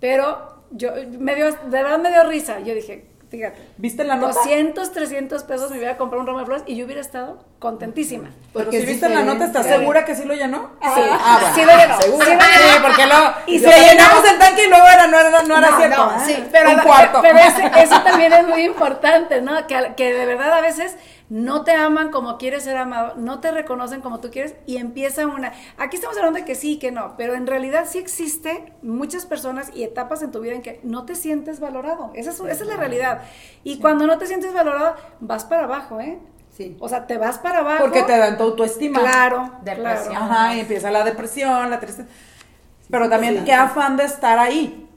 Pero 0.00 0.62
yo, 0.70 0.92
me 1.18 1.34
dio, 1.34 1.52
de 1.52 1.82
verdad 1.82 1.98
me 1.98 2.10
dio 2.10 2.24
risa. 2.24 2.60
Yo 2.60 2.74
dije, 2.74 3.06
fíjate. 3.30 3.58
¿Viste 3.76 4.04
la 4.04 4.16
nota? 4.16 4.34
200, 4.34 4.92
300 4.92 5.42
pesos 5.44 5.70
me 5.70 5.76
hubiera 5.78 5.96
comprado 5.96 6.20
un 6.22 6.26
ramo 6.26 6.40
de 6.40 6.44
flores 6.46 6.64
y 6.66 6.76
yo 6.76 6.84
hubiera 6.84 7.00
estado 7.00 7.38
contentísima. 7.58 8.30
Pero 8.52 8.64
Porque 8.66 8.80
si 8.80 8.86
viste 8.86 9.08
la 9.08 9.22
nota, 9.22 9.44
¿estás 9.44 9.66
segura 9.66 10.04
que 10.04 10.14
sí 10.16 10.24
lo 10.24 10.34
llenó? 10.34 10.70
Sí, 10.82 10.88
Ah, 11.12 11.38
bueno. 11.40 11.54
sí 11.54 11.64
lo 11.64 11.76
llenó. 11.76 12.00
¿Segura? 12.02 12.26
Sí 12.26 12.32
lo 12.32 12.38
llenó. 12.40 12.72
Sí, 12.74 12.78
porque 12.82 13.06
lo, 13.06 13.34
Y 13.46 13.58
se 13.58 13.66
lo 13.66 13.76
llenamos 13.86 14.24
el 14.30 14.38
tanque 14.38 14.64
y 14.64 14.68
luego 14.68 14.86
era, 14.86 15.06
no 15.06 15.18
era, 15.20 15.42
no 15.42 15.58
era 15.58 15.70
No, 15.70 15.76
cierto. 15.78 16.06
no, 16.12 16.24
sí, 16.26 16.44
pero, 16.50 16.70
un 16.70 16.78
cuarto. 16.80 17.20
pero 17.22 17.38
ese- 17.38 17.70
eso 17.82 18.00
también 18.02 18.32
es 18.32 18.46
muy 18.46 18.62
importante, 18.64 19.40
¿no? 19.40 19.66
Que, 19.66 19.92
que 19.96 20.12
de 20.12 20.26
verdad 20.26 20.52
a 20.54 20.60
veces 20.60 20.96
no 21.30 21.62
te 21.64 21.72
aman 21.72 22.10
como 22.10 22.36
quieres 22.38 22.64
ser 22.64 22.76
amado, 22.76 23.14
no 23.16 23.40
te 23.40 23.52
reconocen 23.52 24.00
como 24.02 24.18
tú 24.20 24.30
quieres 24.30 24.54
y 24.66 24.76
empieza 24.76 25.26
una... 25.26 25.52
Aquí 25.78 25.94
estamos 25.96 26.16
hablando 26.16 26.40
de 26.40 26.44
que 26.44 26.56
sí 26.56 26.72
y 26.72 26.78
que 26.78 26.90
no, 26.90 27.14
pero 27.16 27.34
en 27.34 27.46
realidad 27.46 27.86
sí 27.88 27.98
existe 27.98 28.72
muchas 28.82 29.26
personas 29.26 29.70
y 29.72 29.84
etapas 29.84 30.22
en 30.22 30.32
tu 30.32 30.40
vida 30.40 30.54
en 30.54 30.62
que 30.62 30.80
no 30.82 31.04
te 31.06 31.14
sientes 31.14 31.60
valorado. 31.60 32.10
Esa 32.14 32.30
es, 32.30 32.40
esa 32.40 32.50
es 32.50 32.66
la 32.66 32.76
realidad. 32.76 33.22
Y 33.62 33.78
cuando 33.78 34.06
no 34.08 34.18
te 34.18 34.26
sientes 34.26 34.52
valorado, 34.52 34.96
vas 35.20 35.44
para 35.44 35.64
abajo, 35.64 36.00
¿eh? 36.00 36.18
Sí. 36.50 36.76
O 36.80 36.88
sea, 36.88 37.06
te 37.06 37.16
vas 37.16 37.38
para 37.38 37.60
abajo. 37.60 37.78
Porque 37.84 38.02
te 38.02 38.18
dan 38.18 38.36
tu 38.36 38.42
autoestima. 38.42 38.98
Claro, 38.98 39.52
Depresión. 39.62 40.08
claro. 40.14 40.32
Ajá, 40.32 40.56
y 40.56 40.60
empieza 40.60 40.90
la 40.90 41.04
depresión, 41.04 41.70
la 41.70 41.78
tristeza. 41.78 42.08
Pero 42.90 43.08
también, 43.08 43.38
Sí. 43.38 43.44
qué 43.44 43.52
afán 43.54 43.96
de 43.96 44.02
estar 44.04 44.36
ahí. 44.40 44.89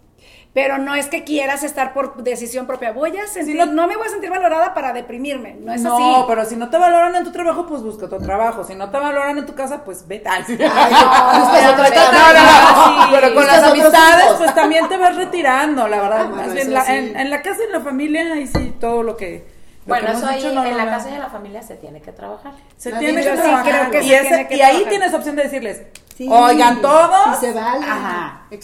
Pero 0.54 0.78
no 0.78 0.94
es 0.94 1.08
que 1.08 1.24
quieras 1.24 1.64
estar 1.64 1.94
por 1.94 2.22
decisión 2.24 2.68
propia. 2.68 2.92
Voy 2.92 3.18
a 3.18 3.26
sentir, 3.26 3.56
no- 3.56 3.66
no, 3.66 3.88
me 3.88 3.96
voy 3.98 4.06
a 4.06 4.10
sentir 4.12 4.30
valorada 4.30 4.76
para 4.76 4.94
deprimirme. 4.94 5.56
No 5.60 5.74
es 5.74 5.82
no, 5.82 5.96
así. 5.96 6.26
pero 6.28 6.46
si 6.46 6.56
no 6.56 6.70
te 6.70 6.78
valoran 6.78 7.16
en 7.16 7.24
tu 7.24 7.32
trabajo, 7.32 7.66
pues 7.66 7.82
busca 7.82 8.06
otro 8.06 8.20
trabajo. 8.20 8.64
Si 8.64 8.76
no 8.76 8.92
te 8.92 9.00
valoran 9.00 9.36
en 9.40 9.48
tu 9.48 9.56
casa, 9.56 9.84
pues 9.84 10.08
vete. 10.08 10.30
Ay, 10.30 10.44
No, 10.60 10.60
no, 10.60 11.78
no, 11.78 11.84
Sí, 13.06 13.10
pero 13.12 13.34
con 13.34 13.48
las 13.48 13.64
amistades, 13.64 14.26
hijos. 14.26 14.38
pues 14.38 14.56
también 14.56 14.88
te 14.88 14.98
vas 14.98 15.16
retirando, 15.16 15.88
la 15.88 16.02
verdad. 16.02 16.22
Ah, 16.22 16.44
bueno, 16.46 16.54
la- 16.72 16.86
sí. 16.86 16.92
en, 16.94 17.20
en 17.20 17.30
la 17.30 17.42
casa 17.42 17.60
y 17.62 17.66
en 17.66 17.72
la 17.72 17.80
familia, 17.82 18.22
ahí 18.34 18.48
sí, 18.48 18.76
todo 18.80 19.02
lo 19.04 19.18
que. 19.18 19.46
lo 19.86 19.90
Bueno, 19.90 20.06
que 20.08 20.14
eso 20.14 20.28
ahí 20.28 20.52
no 20.54 20.64
en 20.66 20.78
la 20.78 20.86
casa 20.86 21.10
y 21.10 21.14
en 21.16 21.20
la 21.20 21.30
familia 21.30 21.62
se 21.64 21.76
tiene 21.78 22.02
que 22.02 22.12
trabajar. 22.12 22.54
Se 22.78 22.92
tiene 22.94 23.24
que 23.24 23.30
trabajar. 23.32 23.90
creo 23.90 23.92
que 23.92 24.06
y, 24.06 24.10
se 24.10 24.16
ese- 24.18 24.28
tiene 24.28 24.48
que 24.48 24.56
y 24.58 24.62
ahí 24.62 24.86
tienes 24.88 25.14
opción 25.16 25.36
de 25.36 25.44
decirles, 25.44 25.82
Sí. 26.16 26.28
oigan 26.30 26.82
todos. 26.82 27.28
Y 27.32 27.36
se 27.46 27.54
vale. 27.54 27.86
Ajá. 27.86 28.48
Y 28.52 28.58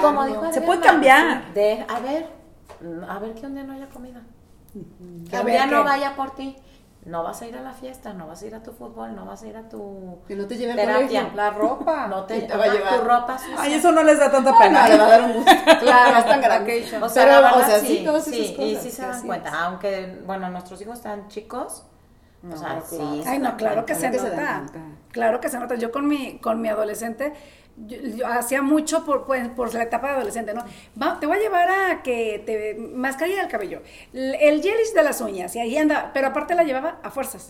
como 0.00 0.24
dijo 0.24 0.40
Se 0.40 0.46
Adriana, 0.48 0.66
puede 0.66 0.80
cambiar. 0.80 1.52
De, 1.54 1.84
a 1.88 2.00
ver, 2.00 2.28
mm, 2.80 3.04
a 3.10 3.18
ver 3.18 3.34
que 3.34 3.46
un 3.46 3.54
día 3.54 3.64
no 3.64 3.72
haya 3.74 3.88
comida. 3.88 4.20
Que 5.30 5.36
A 5.36 5.40
un 5.40 5.46
día 5.46 5.66
no 5.66 5.84
vaya 5.84 6.16
por 6.16 6.34
ti. 6.34 6.56
no 7.06 7.22
vas 7.22 7.42
a 7.42 7.46
ir 7.46 7.54
a 7.56 7.60
la 7.60 7.72
fiesta, 7.74 8.14
no 8.14 8.26
vas 8.26 8.40
a 8.42 8.46
ir 8.46 8.54
a 8.54 8.62
tu 8.62 8.72
fútbol, 8.72 9.14
no 9.14 9.26
vas 9.26 9.42
a 9.42 9.46
ir 9.46 9.56
a 9.58 9.68
tu 9.68 10.20
Que 10.26 10.34
no 10.34 10.46
te 10.46 10.56
lleve 10.56 10.74
terapia. 10.74 11.30
La 11.34 11.50
ropa. 11.50 12.06
No 12.08 12.24
te, 12.24 12.38
Y 12.38 12.46
te 12.46 12.56
va 12.56 12.64
a 12.64 12.68
llevar. 12.68 12.98
tu 12.98 13.04
ropa 13.04 13.38
sucia. 13.38 13.56
Ay, 13.58 13.74
eso 13.74 13.92
no 13.92 14.02
les 14.02 14.18
da 14.18 14.30
tanta 14.30 14.58
pena. 14.58 14.88
le 14.88 14.96
va 14.96 15.04
a 15.06 15.10
dar 15.10 15.22
un 15.24 15.32
gusto. 15.34 15.50
Claro, 15.80 16.18
están 16.18 16.40
grandes. 16.46 16.76
Vacation. 16.80 17.02
O 17.02 17.08
sea, 17.10 17.24
Pero, 17.24 17.40
la 17.42 17.52
o 17.52 17.56
verdad, 17.58 17.68
sea, 17.68 17.80
sí, 17.80 17.86
sí, 17.86 17.94
sí, 17.96 18.02
y 18.02 18.54
cosas, 18.56 18.82
sí 18.82 18.90
se 18.90 19.02
dan 19.02 19.16
es. 19.18 19.22
cuenta, 19.22 19.64
aunque, 19.64 20.22
bueno, 20.26 20.48
nuestros 20.48 20.80
hijos 20.80 20.94
están 20.96 21.28
chicos, 21.28 21.84
o 22.52 22.56
sea, 22.56 22.82
sí. 22.88 23.20
se 23.22 23.28
Ay, 23.28 23.38
no, 23.38 23.56
claro 23.56 23.84
que 23.86 23.94
se 23.94 24.10
nota. 24.10 24.64
Claro 25.12 25.40
que 25.40 25.48
se 25.48 25.58
nota. 25.58 25.74
Yo 25.76 25.90
con 25.92 26.06
mi, 26.08 26.38
con 26.38 26.60
mi 26.60 26.68
adolescente, 26.68 27.32
yo, 27.76 27.96
yo 28.00 28.26
hacía 28.26 28.62
mucho 28.62 29.04
por, 29.04 29.24
pues, 29.24 29.48
por 29.48 29.72
la 29.74 29.82
etapa 29.84 30.08
de 30.08 30.14
adolescente, 30.14 30.52
¿no? 30.54 30.64
Va, 31.00 31.18
te 31.20 31.26
voy 31.26 31.36
a 31.38 31.40
llevar 31.40 31.68
a 31.70 32.02
que 32.02 32.42
te 32.44 32.74
mascarilla 32.80 33.40
del 33.42 33.48
cabello, 33.50 33.82
el, 34.12 34.34
el 34.34 34.62
gelish 34.62 34.92
de 34.94 35.02
las 35.02 35.20
uñas, 35.20 35.54
y 35.56 35.60
ahí 35.60 35.76
anda, 35.76 36.10
pero 36.12 36.28
aparte 36.28 36.54
la 36.54 36.64
llevaba 36.64 36.98
a 37.02 37.10
fuerzas. 37.10 37.48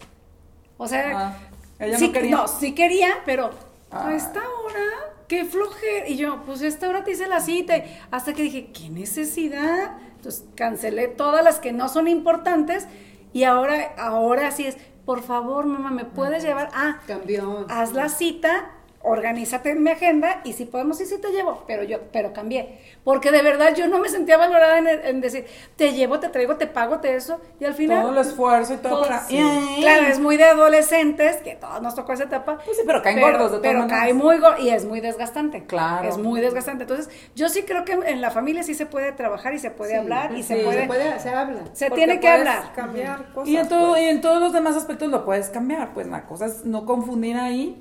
O 0.77 0.87
sea, 0.89 1.13
Ah, 1.15 1.37
ella 1.79 1.99
sí, 1.99 2.09
no 2.09 2.13
quería. 2.13 2.47
sí 2.49 2.75
quería, 2.75 3.09
pero 3.25 3.51
Ah. 3.91 4.09
a 4.09 4.15
esta 4.15 4.41
hora, 4.41 5.15
qué 5.29 5.45
flojera. 5.45 6.09
Y 6.09 6.17
yo, 6.17 6.43
pues 6.45 6.63
a 6.63 6.67
esta 6.67 6.89
hora 6.89 7.05
te 7.05 7.13
hice 7.13 7.29
la 7.29 7.41
cita. 7.41 7.75
Hasta 8.11 8.33
que 8.35 8.43
dije, 8.43 8.71
qué 8.73 8.89
necesidad. 8.91 9.93
Entonces 10.17 10.45
cancelé 10.57 11.07
todas 11.09 11.45
las 11.45 11.61
que 11.61 11.73
no 11.73 11.89
son 11.89 12.09
importantes. 12.09 12.87
Y 13.35 13.45
ahora, 13.45 13.93
ahora 13.99 14.51
sí 14.53 14.65
es, 14.67 14.79
por 15.05 15.21
favor, 15.23 15.67
mamá, 15.67 15.91
¿me 15.91 16.05
puedes 16.07 16.43
llevar? 16.43 16.71
Ah, 16.73 17.01
Cambió. 17.07 17.67
haz 17.69 17.93
la 17.93 18.09
cita, 18.09 18.71
organízate 19.05 19.71
en 19.71 19.83
mi 19.83 19.91
agenda 19.91 20.41
y 20.45 20.55
si 20.55 20.65
podemos, 20.65 20.99
sí, 20.99 21.07
sí 21.07 21.19
te 21.21 21.31
llevo, 21.31 21.63
pero 21.67 21.83
yo, 21.85 21.99
pero 22.13 22.33
cambié. 22.33 22.79
Porque 23.05 23.31
de 23.31 23.43
verdad 23.43 23.75
yo 23.75 23.87
no 23.87 23.99
me 23.99 24.09
sentía 24.09 24.37
valorada 24.39 24.79
en, 24.79 24.89
en 24.89 25.21
decir, 25.21 25.47
te 25.77 25.93
llevo, 25.93 26.21
te 26.21 26.29
traigo, 26.31 26.57
te 26.57 26.67
pago, 26.67 27.01
te 27.01 27.15
eso, 27.15 27.41
y 27.61 27.65
al 27.65 27.75
final... 27.75 28.03
Todo 28.03 28.13
el 28.13 28.19
esfuerzo 28.27 28.75
y 28.75 28.77
todo 28.79 28.93
todo- 28.95 29.03
para. 29.03 29.21
sí. 29.21 29.39
Claro, 29.81 30.07
es 30.07 30.19
muy 30.19 30.37
de 30.37 30.45
adolescentes, 30.45 31.37
que 31.39 31.55
todos 31.57 31.81
nos 31.83 31.95
tocó 31.95 32.13
esa 32.15 32.25
etapa. 32.25 32.59
Pues 32.65 32.77
sí, 32.79 32.83
pero 32.87 33.03
caen 33.03 33.21
gordos 33.21 33.53
de 33.53 33.59
todas 33.59 33.61
Pero 33.63 33.79
maneras. 33.81 34.01
cae 34.01 34.15
muy 34.15 34.39
gordo 34.39 34.59
y 34.63 34.71
es 34.71 34.85
muy 34.85 35.01
desgastante. 35.01 35.65
Claro. 35.67 36.09
Es 36.09 36.17
muy 36.19 36.41
desgastante. 36.41 36.85
Entonces, 36.85 37.11
yo 37.35 37.49
sí 37.49 37.63
creo 37.63 37.85
que 37.85 37.93
en 37.93 38.21
la 38.21 38.31
familia 38.31 38.63
sí 38.63 38.75
se 38.75 38.87
puede 38.87 39.13
trabajar 39.13 39.53
y 39.55 39.59
se 39.59 39.71
puede 39.71 39.91
Sí, 39.93 39.97
hablar 39.99 40.33
y 40.33 40.43
se 40.43 40.57
sí, 40.57 40.65
puede... 40.65 40.81
Se 40.83 40.87
puede, 40.87 41.21
se 41.21 41.29
habla. 41.29 41.61
Se 41.75 41.91
tiene 41.91 42.21
que 42.21 42.29
hablar. 42.29 42.73
cambiar 42.75 43.33
cosas. 43.33 43.49
Y 43.49 43.57
en, 43.59 43.69
todo, 43.69 43.91
pues. 43.91 44.03
y 44.03 44.05
en 44.07 44.21
todos 44.23 44.41
los 44.41 44.53
demás 44.53 44.77
aspectos 44.77 45.09
lo 45.11 45.25
puedes 45.25 45.51
cambiar. 45.51 45.93
Pues 45.93 46.07
la 46.07 46.25
cosa 46.25 46.47
es 46.47 46.65
no 46.65 46.87
confundir 46.87 47.37
ahí. 47.37 47.81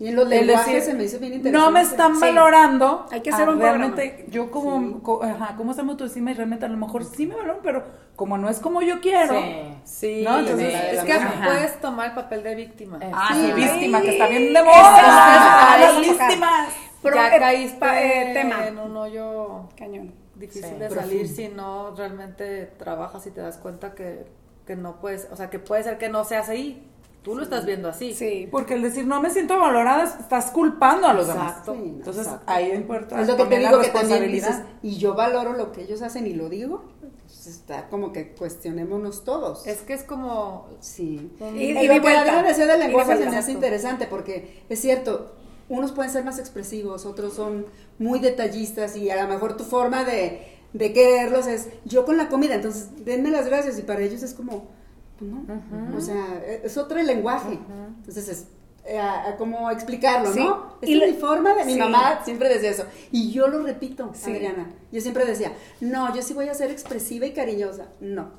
Y 0.00 0.08
en 0.08 0.14
los 0.16 0.28
lenguajes 0.28 0.66
decir, 0.66 0.82
se 0.82 0.94
me 0.94 1.04
hizo 1.04 1.18
bien 1.18 1.34
interesante. 1.34 1.66
No 1.66 1.72
me 1.72 1.80
están 1.80 2.14
Sí. 2.14 2.20
valorando. 2.20 3.06
Hay 3.10 3.20
que 3.20 3.30
hacer 3.30 3.48
un 3.48 3.58
Realmente, 3.58 4.26
yo 4.30 4.48
como, 4.50 4.78
Sí. 4.80 4.96
co- 5.02 5.22
ajá, 5.24 5.56
como 5.56 5.72
esa 5.72 5.82
autoestima 5.82 6.30
y 6.30 6.34
realmente 6.34 6.66
a 6.66 6.68
lo 6.68 6.76
mejor 6.76 7.04
sí 7.04 7.26
me 7.26 7.34
valoran, 7.34 7.58
pero 7.64 7.82
como 8.14 8.38
no 8.38 8.48
es 8.48 8.60
como 8.60 8.80
yo 8.80 9.00
quiero. 9.00 9.34
Sí. 9.40 9.74
Sí, 9.84 10.22
¿No? 10.24 10.38
Entonces, 10.38 10.72
es 10.92 11.02
que 11.04 11.18
puedes 11.44 11.80
tomar 11.80 12.10
el 12.10 12.14
papel 12.14 12.42
de 12.44 12.54
víctima. 12.54 12.98
Eh, 13.02 13.10
Ah, 13.12 13.30
Sí. 13.34 13.40
sí, 13.46 13.52
víctima, 13.52 14.00
que 14.00 14.10
está 14.10 14.28
bien 14.28 14.52
de 14.52 14.62
moda. 14.62 14.72
Ah, 14.74 15.76
las 15.80 16.00
víctimas. 16.00 16.68
Pero, 17.02 17.16
ya 17.16 17.30
pa- 17.78 18.00
eh, 18.02 18.30
tema. 18.34 18.66
en 18.68 18.78
un 18.78 18.96
hoyo 18.96 19.68
Cañón. 19.76 20.14
difícil 20.36 20.64
Sí. 20.64 20.74
de 20.76 20.90
salir 20.90 21.28
si 21.28 21.48
no 21.48 21.94
realmente 21.96 22.66
trabajas 22.78 23.26
y 23.26 23.30
te 23.32 23.40
das 23.40 23.56
cuenta 23.58 23.94
que, 23.94 24.26
que 24.66 24.76
no 24.76 25.00
puedes, 25.00 25.28
o 25.32 25.36
sea, 25.36 25.50
que 25.50 25.58
puede 25.58 25.82
ser 25.82 25.98
que 25.98 26.08
no 26.08 26.24
seas 26.24 26.48
ahí. 26.48 26.87
Tú 27.28 27.36
lo 27.36 27.42
estás 27.42 27.66
viendo 27.66 27.88
así. 27.88 28.14
Sí. 28.14 28.48
Porque 28.50 28.74
el 28.74 28.82
decir 28.82 29.06
no 29.06 29.20
me 29.20 29.28
siento 29.30 29.58
valorada, 29.58 30.04
estás 30.04 30.50
culpando 30.50 31.06
a 31.06 31.12
los 31.12 31.28
demás. 31.28 31.50
Exacto. 31.50 31.74
Sí, 31.74 31.80
Entonces 31.84 32.22
exacto. 32.26 32.44
ahí 32.50 32.72
importa 32.72 33.20
Es 33.20 33.28
lo 33.28 33.36
que 33.36 33.44
te 33.44 33.58
digo 33.58 33.80
que 33.80 33.88
también 33.88 34.32
dices, 34.32 34.56
y 34.82 34.96
yo 34.96 35.14
valoro 35.14 35.52
lo 35.52 35.72
que 35.72 35.82
ellos 35.82 36.00
hacen 36.02 36.26
y 36.26 36.32
lo 36.32 36.48
digo, 36.48 36.84
pues 37.26 37.46
está 37.46 37.88
como 37.88 38.12
que 38.12 38.32
cuestionémonos 38.32 39.24
todos. 39.24 39.66
Es 39.66 39.78
que 39.82 39.92
es 39.92 40.02
como 40.04 40.68
Sí. 40.80 41.30
Y- 41.40 41.44
Y, 41.44 41.78
y 41.78 41.86
lo 41.88 42.00
que 42.00 42.10
la 42.14 42.42
decía 42.42 42.66
del 42.66 42.80
lenguaje 42.80 43.16
se 43.18 43.28
me 43.28 43.36
hace 43.36 43.52
interesante 43.52 44.06
porque 44.06 44.62
es 44.70 44.80
cierto, 44.80 45.34
unos 45.68 45.92
pueden 45.92 46.10
ser 46.10 46.24
más 46.24 46.38
expresivos, 46.38 47.04
otros 47.04 47.34
son 47.34 47.66
muy 47.98 48.20
detallistas 48.20 48.96
y 48.96 49.10
a 49.10 49.22
lo 49.22 49.28
mejor 49.28 49.56
tu 49.58 49.64
forma 49.64 50.04
de, 50.04 50.46
de 50.72 50.92
quererlos 50.94 51.46
es 51.46 51.68
yo 51.84 52.06
con 52.06 52.16
la 52.16 52.28
comida, 52.30 52.54
entonces 52.54 53.04
denme 53.04 53.30
las 53.30 53.46
gracias 53.46 53.78
y 53.78 53.82
para 53.82 54.00
ellos 54.00 54.22
es 54.22 54.32
como, 54.32 54.66
pues 55.18 56.04
o 56.04 56.06
sea, 56.06 56.42
es 56.64 56.76
otro 56.76 56.98
el 56.98 57.06
lenguaje, 57.06 57.58
entonces 57.98 58.28
es 58.28 58.46
eh, 58.84 59.00
como 59.36 59.70
explicarlo, 59.70 60.32
Sí. 60.32 60.40
¿no? 60.44 60.76
Y 60.82 61.00
es 61.00 61.12
mi 61.14 61.18
forma 61.20 61.54
de, 61.54 61.64
mi 61.64 61.74
sí. 61.74 61.78
mamá 61.78 62.20
siempre 62.24 62.48
decía 62.48 62.70
eso, 62.70 62.84
y 63.12 63.30
yo 63.32 63.48
lo 63.48 63.62
repito, 63.62 64.10
Sí. 64.14 64.30
Adriana, 64.30 64.70
yo 64.92 65.00
siempre 65.00 65.24
decía, 65.26 65.52
no, 65.80 66.14
yo 66.14 66.22
sí 66.22 66.32
voy 66.34 66.48
a 66.48 66.54
ser 66.54 66.70
expresiva 66.70 67.26
y 67.26 67.32
cariñosa, 67.32 67.88
no, 68.00 68.30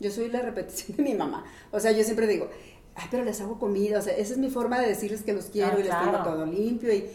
yo 0.00 0.10
soy 0.10 0.28
la 0.30 0.40
repetición 0.42 0.96
de 0.96 1.02
mi 1.02 1.14
mamá. 1.14 1.44
O 1.70 1.80
sea, 1.80 1.92
yo 1.92 2.02
siempre 2.04 2.26
digo, 2.26 2.48
ay, 2.94 3.06
pero 3.10 3.24
les 3.24 3.40
hago 3.40 3.58
comida. 3.58 3.98
O 4.00 4.02
sea, 4.02 4.14
esa 4.14 4.32
es 4.32 4.38
mi 4.38 4.50
forma 4.50 4.80
de 4.80 4.88
decirles 4.88 5.22
que 5.22 5.32
los 5.32 5.46
quiero 5.46 5.72
Ah, 5.76 5.80
y 5.80 5.82
les 5.84 5.98
tengo 6.00 6.22
todo 6.24 6.44
limpio. 6.46 6.92
Y, 6.92 7.08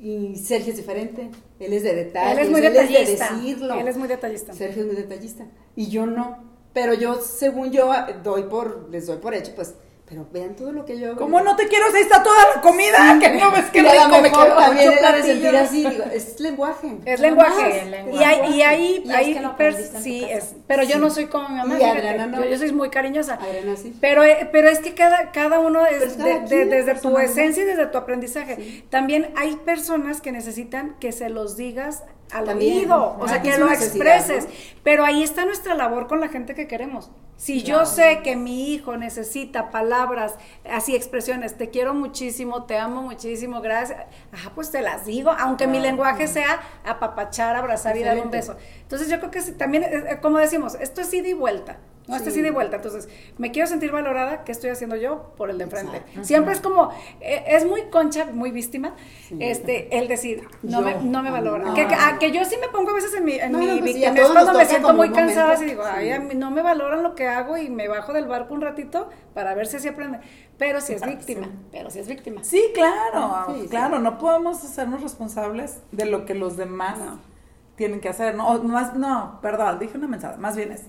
y 0.00 0.36
Sergio 0.38 0.70
es 0.72 0.78
diferente. 0.78 1.30
Él 1.60 1.72
es 1.74 1.82
de 1.82 1.94
detalles. 1.94 2.38
Él 2.38 2.44
es 2.46 2.50
muy 2.50 2.60
de 2.62 2.70
detallista. 2.70 3.30
decirlo. 3.34 3.74
Él 3.74 3.86
es 3.88 3.96
muy 3.98 4.08
detallista. 4.08 4.52
Sergio 4.54 4.82
es 4.82 4.86
muy 4.86 4.96
detallista. 4.96 5.44
Y 5.76 5.88
yo 5.88 6.06
no. 6.06 6.53
Pero 6.74 6.92
yo, 6.92 7.14
según 7.14 7.70
yo, 7.72 7.90
doy 8.22 8.42
por, 8.42 8.88
les 8.90 9.06
doy 9.06 9.16
por 9.18 9.32
hecho, 9.34 9.52
pues, 9.54 9.74
pero 10.06 10.26
vean 10.30 10.54
todo 10.54 10.70
lo 10.70 10.84
que 10.84 10.98
yo 10.98 11.06
hago. 11.12 11.16
¿Cómo 11.18 11.40
no 11.40 11.56
te 11.56 11.66
quiero 11.66 11.86
si 11.90 11.96
ahí 11.96 12.02
está 12.02 12.22
toda 12.22 12.36
la 12.54 12.60
comida? 12.60 13.16
Que 13.18 13.30
no 13.30 13.50
ves 13.52 13.64
que 13.70 13.80
a 13.80 13.82
rico 13.84 14.04
lo 14.08 14.08
me 14.16 14.20
mejor 14.22 14.44
quedo 14.44 14.56
también 14.56 14.92
él 14.92 15.04
ha 15.04 15.12
de 15.12 15.22
sentir 15.22 15.56
así. 15.56 15.88
Digo, 15.88 16.04
es 16.12 16.40
lenguaje. 16.40 16.96
Es 17.06 17.20
lenguaje. 17.20 17.84
lenguaje. 17.86 18.10
Y 18.12 18.22
ahí, 18.22 18.54
y 18.56 18.62
ahí, 18.62 19.02
Y 19.04 19.10
es 19.10 19.88
que 19.88 19.98
sí, 20.02 20.24
es. 20.28 20.56
Pero 20.66 20.82
yo 20.82 20.96
Sí. 20.96 20.98
no 21.00 21.08
soy 21.10 21.24
como 21.26 21.48
mi 21.48 21.54
mamá. 21.54 21.78
Y 21.78 21.82
Adriana 21.84 22.26
no. 22.26 22.44
yo, 22.44 22.50
yo 22.50 22.58
soy 22.58 22.72
muy 22.72 22.90
cariñosa. 22.90 23.34
Adriana 23.36 23.76
sí. 23.76 23.96
Pero, 24.00 24.22
eh, 24.24 24.46
pero 24.52 24.68
es 24.68 24.80
que 24.80 24.94
cada, 24.94 25.32
cada 25.32 25.58
uno 25.60 25.86
es 25.86 26.02
es 26.02 26.18
de- 26.18 26.24
cada 26.24 26.40
de- 26.40 26.66
desde 26.66 26.94
tu 26.96 27.16
esencia 27.18 27.62
y 27.62 27.66
desde 27.66 27.86
tu 27.86 27.96
aprendizaje. 27.96 28.84
También 28.90 29.30
hay 29.36 29.56
personas 29.56 30.20
que 30.20 30.32
necesitan 30.32 30.96
que 31.00 31.12
se 31.12 31.30
los 31.30 31.56
digas 31.56 32.02
al 32.34 32.44
También. 32.46 32.78
oído, 32.80 33.16
o 33.18 33.24
Ah, 33.24 33.28
sea, 33.28 33.42
que 33.42 33.56
lo 33.56 33.70
expreses. 33.70 34.44
¿no? 34.44 34.50
Pero 34.82 35.04
ahí 35.04 35.22
está 35.22 35.44
nuestra 35.46 35.74
labor 35.74 36.06
con 36.08 36.20
la 36.20 36.28
gente 36.28 36.54
que 36.54 36.66
queremos. 36.66 37.10
Si 37.36 37.62
yo 37.62 37.84
sé 37.86 38.20
que 38.22 38.36
mi 38.36 38.72
hijo 38.72 38.96
necesita 38.96 39.70
palabras, 39.70 40.34
así 40.70 40.94
expresiones, 40.94 41.56
te 41.56 41.70
quiero 41.70 41.92
muchísimo, 41.94 42.64
te 42.64 42.78
amo 42.78 43.02
muchísimo, 43.02 43.60
gracias, 43.60 43.98
ajá, 44.32 44.52
pues 44.54 44.70
te 44.70 44.82
las 44.82 45.04
digo, 45.06 45.30
aunque 45.38 45.66
mi 45.66 45.80
lenguaje 45.80 46.28
sea 46.28 46.60
apapachar, 46.84 47.56
abrazar 47.56 47.96
y 47.96 48.02
dar 48.04 48.18
un 48.18 48.30
beso. 48.30 48.56
Entonces 48.82 49.08
yo 49.08 49.18
creo 49.18 49.30
que 49.30 49.40
sí, 49.40 49.52
también, 49.52 49.82
eh, 49.82 50.04
eh, 50.10 50.18
como 50.22 50.38
decimos, 50.38 50.76
esto 50.80 51.00
es 51.00 51.12
ida 51.12 51.28
y 51.28 51.32
vuelta. 51.34 51.78
No, 52.06 52.18
Sí. 52.18 52.38
ida 52.38 52.48
y 52.48 52.50
vuelta. 52.50 52.76
Entonces, 52.76 53.08
me 53.38 53.50
quiero 53.50 53.66
sentir 53.66 53.90
valorada. 53.90 54.44
¿Qué 54.44 54.52
estoy 54.52 54.68
haciendo 54.68 54.94
yo 54.96 55.32
por 55.38 55.48
el 55.48 55.56
de 55.56 55.64
enfrente? 55.64 56.02
Siempre 56.22 56.52
es 56.52 56.60
como, 56.60 56.90
eh, 57.20 57.44
es 57.48 57.64
muy 57.64 57.84
concha, 57.84 58.26
muy 58.26 58.50
víctima, 58.50 58.94
este, 59.40 59.96
el 59.98 60.06
decir, 60.06 60.46
no, 60.62 60.80
Yo. 60.80 60.84
me, 60.84 60.94
no 60.96 61.22
me 61.22 61.30
valora. 61.30 61.64
No. 61.64 61.74
que, 61.74 61.86
que- 61.86 61.94
ah, 61.94 62.18
que 62.20 62.30
yo 62.30 62.44
sí 62.44 62.56
me 62.60 62.68
pongo 62.68 62.90
a 62.90 62.94
veces 62.94 63.14
en 63.14 63.24
mi, 63.24 63.34
en 63.36 63.52
No, 63.52 63.58
mi 63.58 63.78
pues 63.80 63.96
Es 63.96 64.28
cuando 64.30 64.52
me 64.52 64.66
siento 64.66 64.92
muy 64.92 65.10
cansada 65.10 65.54
y 65.62 65.64
digo, 65.64 65.82
ay, 65.82 66.10
a 66.10 66.20
mí 66.20 66.34
no 66.34 66.50
me 66.50 66.60
valoran 66.60 67.02
lo 67.02 67.14
que 67.14 67.26
hago 67.26 67.56
y 67.56 67.70
me 67.70 67.88
bajo 67.88 68.12
del 68.12 68.26
barco 68.26 68.52
un 68.52 68.60
ratito 68.60 69.08
para 69.32 69.54
ver 69.54 69.66
si 69.66 69.76
así 69.78 69.88
aprende. 69.88 70.20
Pero 70.58 70.80
si 70.82 70.92
es 70.92 71.04
víctima, 71.06 71.48
pero 71.72 71.88
si 71.90 72.00
es 72.00 72.06
víctima. 72.06 72.44
Sí, 72.44 72.62
claro, 72.74 73.46
sí. 73.62 73.66
claro, 73.68 73.98
no 73.98 74.18
podemos 74.18 74.62
hacernos 74.62 75.02
responsables 75.02 75.78
de 75.90 76.04
lo 76.04 76.26
que 76.26 76.34
los 76.34 76.56
demás 76.58 76.98
tienen 77.76 78.00
que 78.00 78.08
hacer, 78.08 78.34
no, 78.34 78.62
más, 78.62 78.94
no, 78.94 79.38
perdón, 79.42 79.78
dije 79.80 79.96
una 79.98 80.06
mensaje, 80.06 80.36
más 80.38 80.54
bien 80.54 80.70
es, 80.70 80.82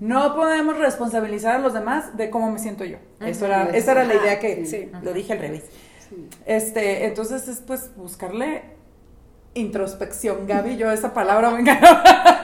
no 0.00 0.34
podemos 0.34 0.78
responsabilizar 0.78 1.56
a 1.56 1.58
los 1.58 1.72
demás 1.74 2.16
de 2.16 2.30
cómo 2.30 2.50
me 2.50 2.58
siento 2.58 2.84
yo. 2.84 2.98
Eso 3.20 3.46
era, 3.46 3.64
esa 3.70 3.92
era 3.92 4.04
la 4.04 4.14
idea 4.14 4.38
que 4.38 4.66
sí. 4.66 4.90
lo 5.02 5.12
dije 5.12 5.32
al 5.32 5.38
revés. 5.38 5.64
Sí. 6.08 6.28
Este, 6.44 7.06
entonces 7.06 7.48
es 7.48 7.60
pues 7.60 7.90
buscarle 7.96 8.76
introspección, 9.54 10.46
Gaby, 10.46 10.76
yo 10.76 10.90
esa 10.92 11.14
palabra 11.14 11.50
me 11.50 11.60
encanta. 11.60 12.35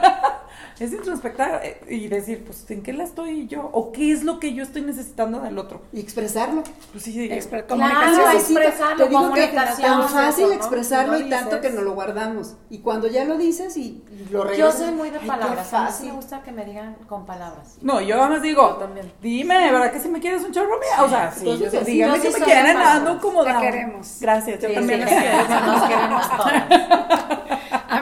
Es 0.79 0.91
introspectar 0.91 1.61
eh, 1.63 1.79
y 1.87 2.07
decir, 2.07 2.43
pues, 2.43 2.69
¿en 2.71 2.81
qué 2.81 2.93
la 2.93 3.03
estoy 3.03 3.47
yo? 3.47 3.69
¿O 3.73 3.91
qué 3.91 4.11
es 4.11 4.23
lo 4.23 4.39
que 4.39 4.53
yo 4.53 4.63
estoy 4.63 4.81
necesitando 4.81 5.39
del 5.39 5.57
otro? 5.59 5.81
Y 5.93 5.99
expresarlo. 5.99 6.63
Pues 6.91 7.03
sí, 7.03 7.29
Expre- 7.29 7.65
Claro, 7.65 7.67
comunicación. 7.67 8.15
Sí, 8.15 8.45
sí, 8.47 8.53
expresarlo, 8.57 9.03
te 9.03 9.09
digo 9.09 9.33
que 9.33 9.47
tan 9.47 10.09
fácil 10.09 10.45
eso, 10.45 10.47
¿no? 10.47 10.53
expresarlo 10.55 11.13
Si 11.17 11.21
no 11.21 11.27
y 11.27 11.29
tanto 11.29 11.61
que 11.61 11.69
nos 11.69 11.83
lo 11.83 11.93
guardamos. 11.93 12.55
Y 12.69 12.79
cuando 12.79 13.07
ya 13.07 13.23
lo 13.25 13.37
dices 13.37 13.77
y 13.77 14.03
lo 14.31 14.39
Yo 14.39 14.43
regresas. 14.45 14.77
soy 14.79 14.91
muy 14.93 15.09
de 15.11 15.19
palabras. 15.19 15.73
A 15.73 15.85
mí 15.85 15.91
sí 15.95 16.05
me 16.07 16.13
gusta 16.13 16.41
que 16.41 16.51
me 16.51 16.65
digan 16.65 16.95
con 17.07 17.25
palabras. 17.25 17.77
No, 17.81 18.01
yo 18.01 18.19
además 18.19 18.41
digo, 18.41 18.61
Yo 18.71 18.75
también. 18.77 19.11
dime, 19.21 19.71
¿verdad 19.71 19.91
que 19.91 19.99
si 19.99 20.09
me 20.09 20.19
quieres 20.19 20.43
un 20.43 20.51
chorro 20.51 20.79
mía? 20.79 21.03
O 21.03 21.09
sea, 21.09 21.31
sí, 21.31 21.41
Entonces, 21.41 21.71
yo- 21.71 21.85
sí, 21.85 21.97
yo 21.99 22.13
que 22.13 22.19
sí 22.19 22.39
me 22.39 22.45
quieren, 22.45 22.77
ando 22.77 23.19
como 23.21 23.43
Te 23.43 23.53
queremos. 23.59 24.17
Gracias, 24.19 24.59
yo 24.59 24.69
Sí, 24.69 24.73
también 24.75 25.07
sí, 25.07 25.13
los 25.13 25.21
quiero. 25.21 25.65
nos 25.65 25.83
queremos 25.89 26.37
todas. 26.37 27.52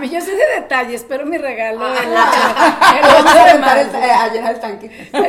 Yo 0.09 0.21
soy 0.21 0.35
de 0.35 0.45
detalles, 0.61 1.05
pero 1.07 1.25
mi 1.25 1.37
regalo 1.37 1.85
Ah, 1.85 1.95
el, 2.03 2.13
la- 2.13 2.97
el 2.97 3.01
Vamos 3.13 3.21
8 3.21 3.29
a 3.29 3.33
de 3.43 3.49
aventar 3.51 3.77
el- 3.77 3.87
marzo. 3.91 4.07
eh, 4.07 4.11
a 4.11 4.27
llenar 4.29 4.53
el 4.55 4.59
tanque. 4.59 5.09
No. 5.13 5.19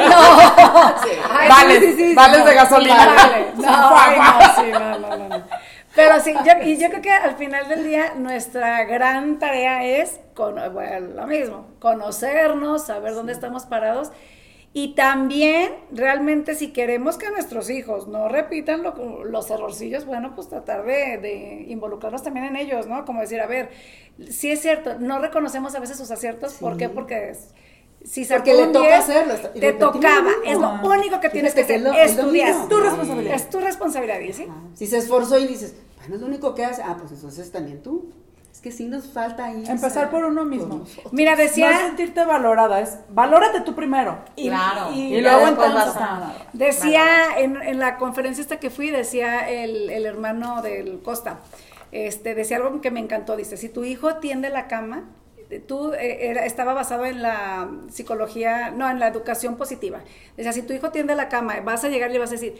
Ay, 1.39 1.49
Vales, 1.49 1.79
sí, 1.81 1.93
sí, 1.93 2.09
sí, 2.11 2.15
vales 2.15 2.39
no. 2.41 2.45
de 2.47 2.55
gasolina. 2.55 3.07
Vale. 3.15 3.47
No, 3.57 3.97
ay, 3.97 4.19
no, 4.19 4.55
sí, 4.63 4.71
no, 4.73 4.99
no, 4.99 5.29
no. 5.29 5.43
Pero 5.95 6.21
sí, 6.21 6.35
yo, 6.45 6.53
y 6.65 6.79
yo 6.79 6.89
creo 6.89 7.03
que 7.03 7.13
al 7.13 7.37
final 7.37 7.69
del 7.69 7.85
día 7.85 8.15
nuestra 8.17 8.85
gran 8.85 9.39
tarea 9.39 9.85
es, 9.85 10.21
con, 10.35 10.55
bueno, 10.73 11.09
lo 11.15 11.27
mismo, 11.27 11.67
conocernos, 11.81 12.87
saber 12.87 13.15
dónde 13.15 13.33
estamos 13.33 13.67
parados 13.67 14.11
Y 14.75 14.95
también, 14.95 15.71
realmente, 15.93 16.55
si 16.55 16.73
queremos 16.73 17.19
que 17.19 17.31
nuestros 17.31 17.69
hijos 17.69 18.09
no 18.09 18.29
repitan 18.29 18.83
lo- 18.83 19.23
los 19.25 19.51
errorcillos, 19.51 20.07
bueno, 20.07 20.35
pues 20.35 20.49
tratar 20.49 20.85
de, 20.87 21.19
de 21.19 21.67
involucrarnos 21.69 22.23
también 22.23 22.47
en 22.47 22.57
ellos, 22.57 22.87
¿no? 22.87 23.05
Como 23.05 23.21
decir, 23.21 23.41
a 23.43 23.47
ver, 23.47 23.69
sí 24.31 24.51
es 24.51 24.63
cierto, 24.63 24.99
no 24.99 25.19
reconocemos 25.19 25.75
a 25.75 25.81
veces 25.81 25.99
sus 25.99 26.11
aciertos, 26.11 26.55
¿por 26.55 26.79
qué? 26.79 26.89
Porque 26.89 27.31
es- 27.31 27.51
si 28.05 28.25
sacó 28.25 28.39
Porque 28.45 28.55
le 28.55 28.63
un 28.67 28.73
toca 28.73 28.87
10, 28.89 28.99
hacerlo, 29.01 29.35
te 29.53 29.73
tocaba, 29.75 30.31
es 30.45 30.59
lo 30.59 30.71
único 30.91 31.21
que 31.21 31.29
tienes 31.31 31.55
que 31.55 31.65
Fíjate 31.65 31.65
hacer, 31.65 31.67
que 31.67 31.75
es 31.75 31.83
lo- 31.83 31.93
es 31.93 32.17
lo 32.17 32.23
estudiar. 32.23 32.49
mismo. 32.49 32.69
Tu 32.69 32.81
responsabilidad. 32.81 33.35
Es 33.37 33.51
tu 33.51 33.61
responsabilidad, 33.61 34.21
¿y 34.21 34.33
sí? 34.33 34.43
Ajá. 34.49 34.61
Si 34.75 34.87
se 34.87 34.97
esforzó 34.99 35.39
y 35.39 35.47
dices, 35.47 35.75
bueno, 35.99 36.15
es 36.17 36.21
lo 36.23 36.27
único 36.27 36.55
que 36.55 36.65
hace, 36.65 36.83
ah, 36.83 36.97
pues 36.99 37.13
entonces 37.13 37.53
también 37.53 37.83
tú. 37.83 38.11
Es 38.53 38.61
que 38.61 38.71
sí 38.71 38.85
nos 38.87 39.07
falta 39.07 39.47
ahí. 39.47 39.65
Empezar 39.67 40.11
por 40.11 40.25
uno 40.25 40.45
mismo. 40.45 40.85
Mira, 41.11 41.35
decía... 41.37 41.71
No 41.73 41.81
sentirte 41.87 42.25
valorada, 42.25 42.81
es 42.81 42.99
valórate 43.09 43.63
tú 43.63 43.75
primero. 43.75 44.19
Y- 44.37 44.49
Claro. 44.49 44.93
y- 44.93 45.15
Y, 45.17 45.21
luego 45.23 45.49
entonces 45.49 45.75
después 45.75 45.95
vas 45.97 45.97
a- 45.97 46.35
Decía 46.53 47.05
en, 47.39 47.61
en 47.63 47.79
la 47.79 47.97
conferencia 47.97 48.43
esta 48.43 48.59
que 48.61 48.69
fui, 48.69 48.91
decía 48.91 49.49
el, 49.49 49.89
el 49.91 50.05
hermano 50.07 50.61
del 50.61 51.01
Costa, 51.03 51.41
este, 51.93 52.35
decía 52.35 52.59
algo 52.59 52.81
que 52.83 52.91
me 52.91 53.01
encantó, 53.01 53.37
dice, 53.37 53.57
si 53.57 53.69
tu 53.71 53.85
hijo 53.85 54.17
tiende 54.17 54.51
la 54.51 54.69
cama, 54.69 55.05
tú 55.67 55.93
eh, 55.95 56.29
era, 56.31 56.45
estaba 56.47 56.73
basado 56.75 57.05
en 57.07 57.21
la 57.23 57.69
psicología, 57.91 58.71
no, 58.71 58.89
en 58.91 58.99
la 59.01 59.09
educación 59.09 59.57
positiva. 59.57 60.01
Decía, 60.37 60.53
si 60.53 60.63
tu 60.63 60.73
hijo 60.75 60.91
tiende 60.91 61.15
la 61.15 61.29
cama, 61.29 61.55
vas 61.65 61.85
a 61.85 61.89
llegar 61.89 62.11
y 62.11 62.15
le 62.15 62.19
vas 62.19 62.31
a 62.31 62.33
decir, 62.33 62.55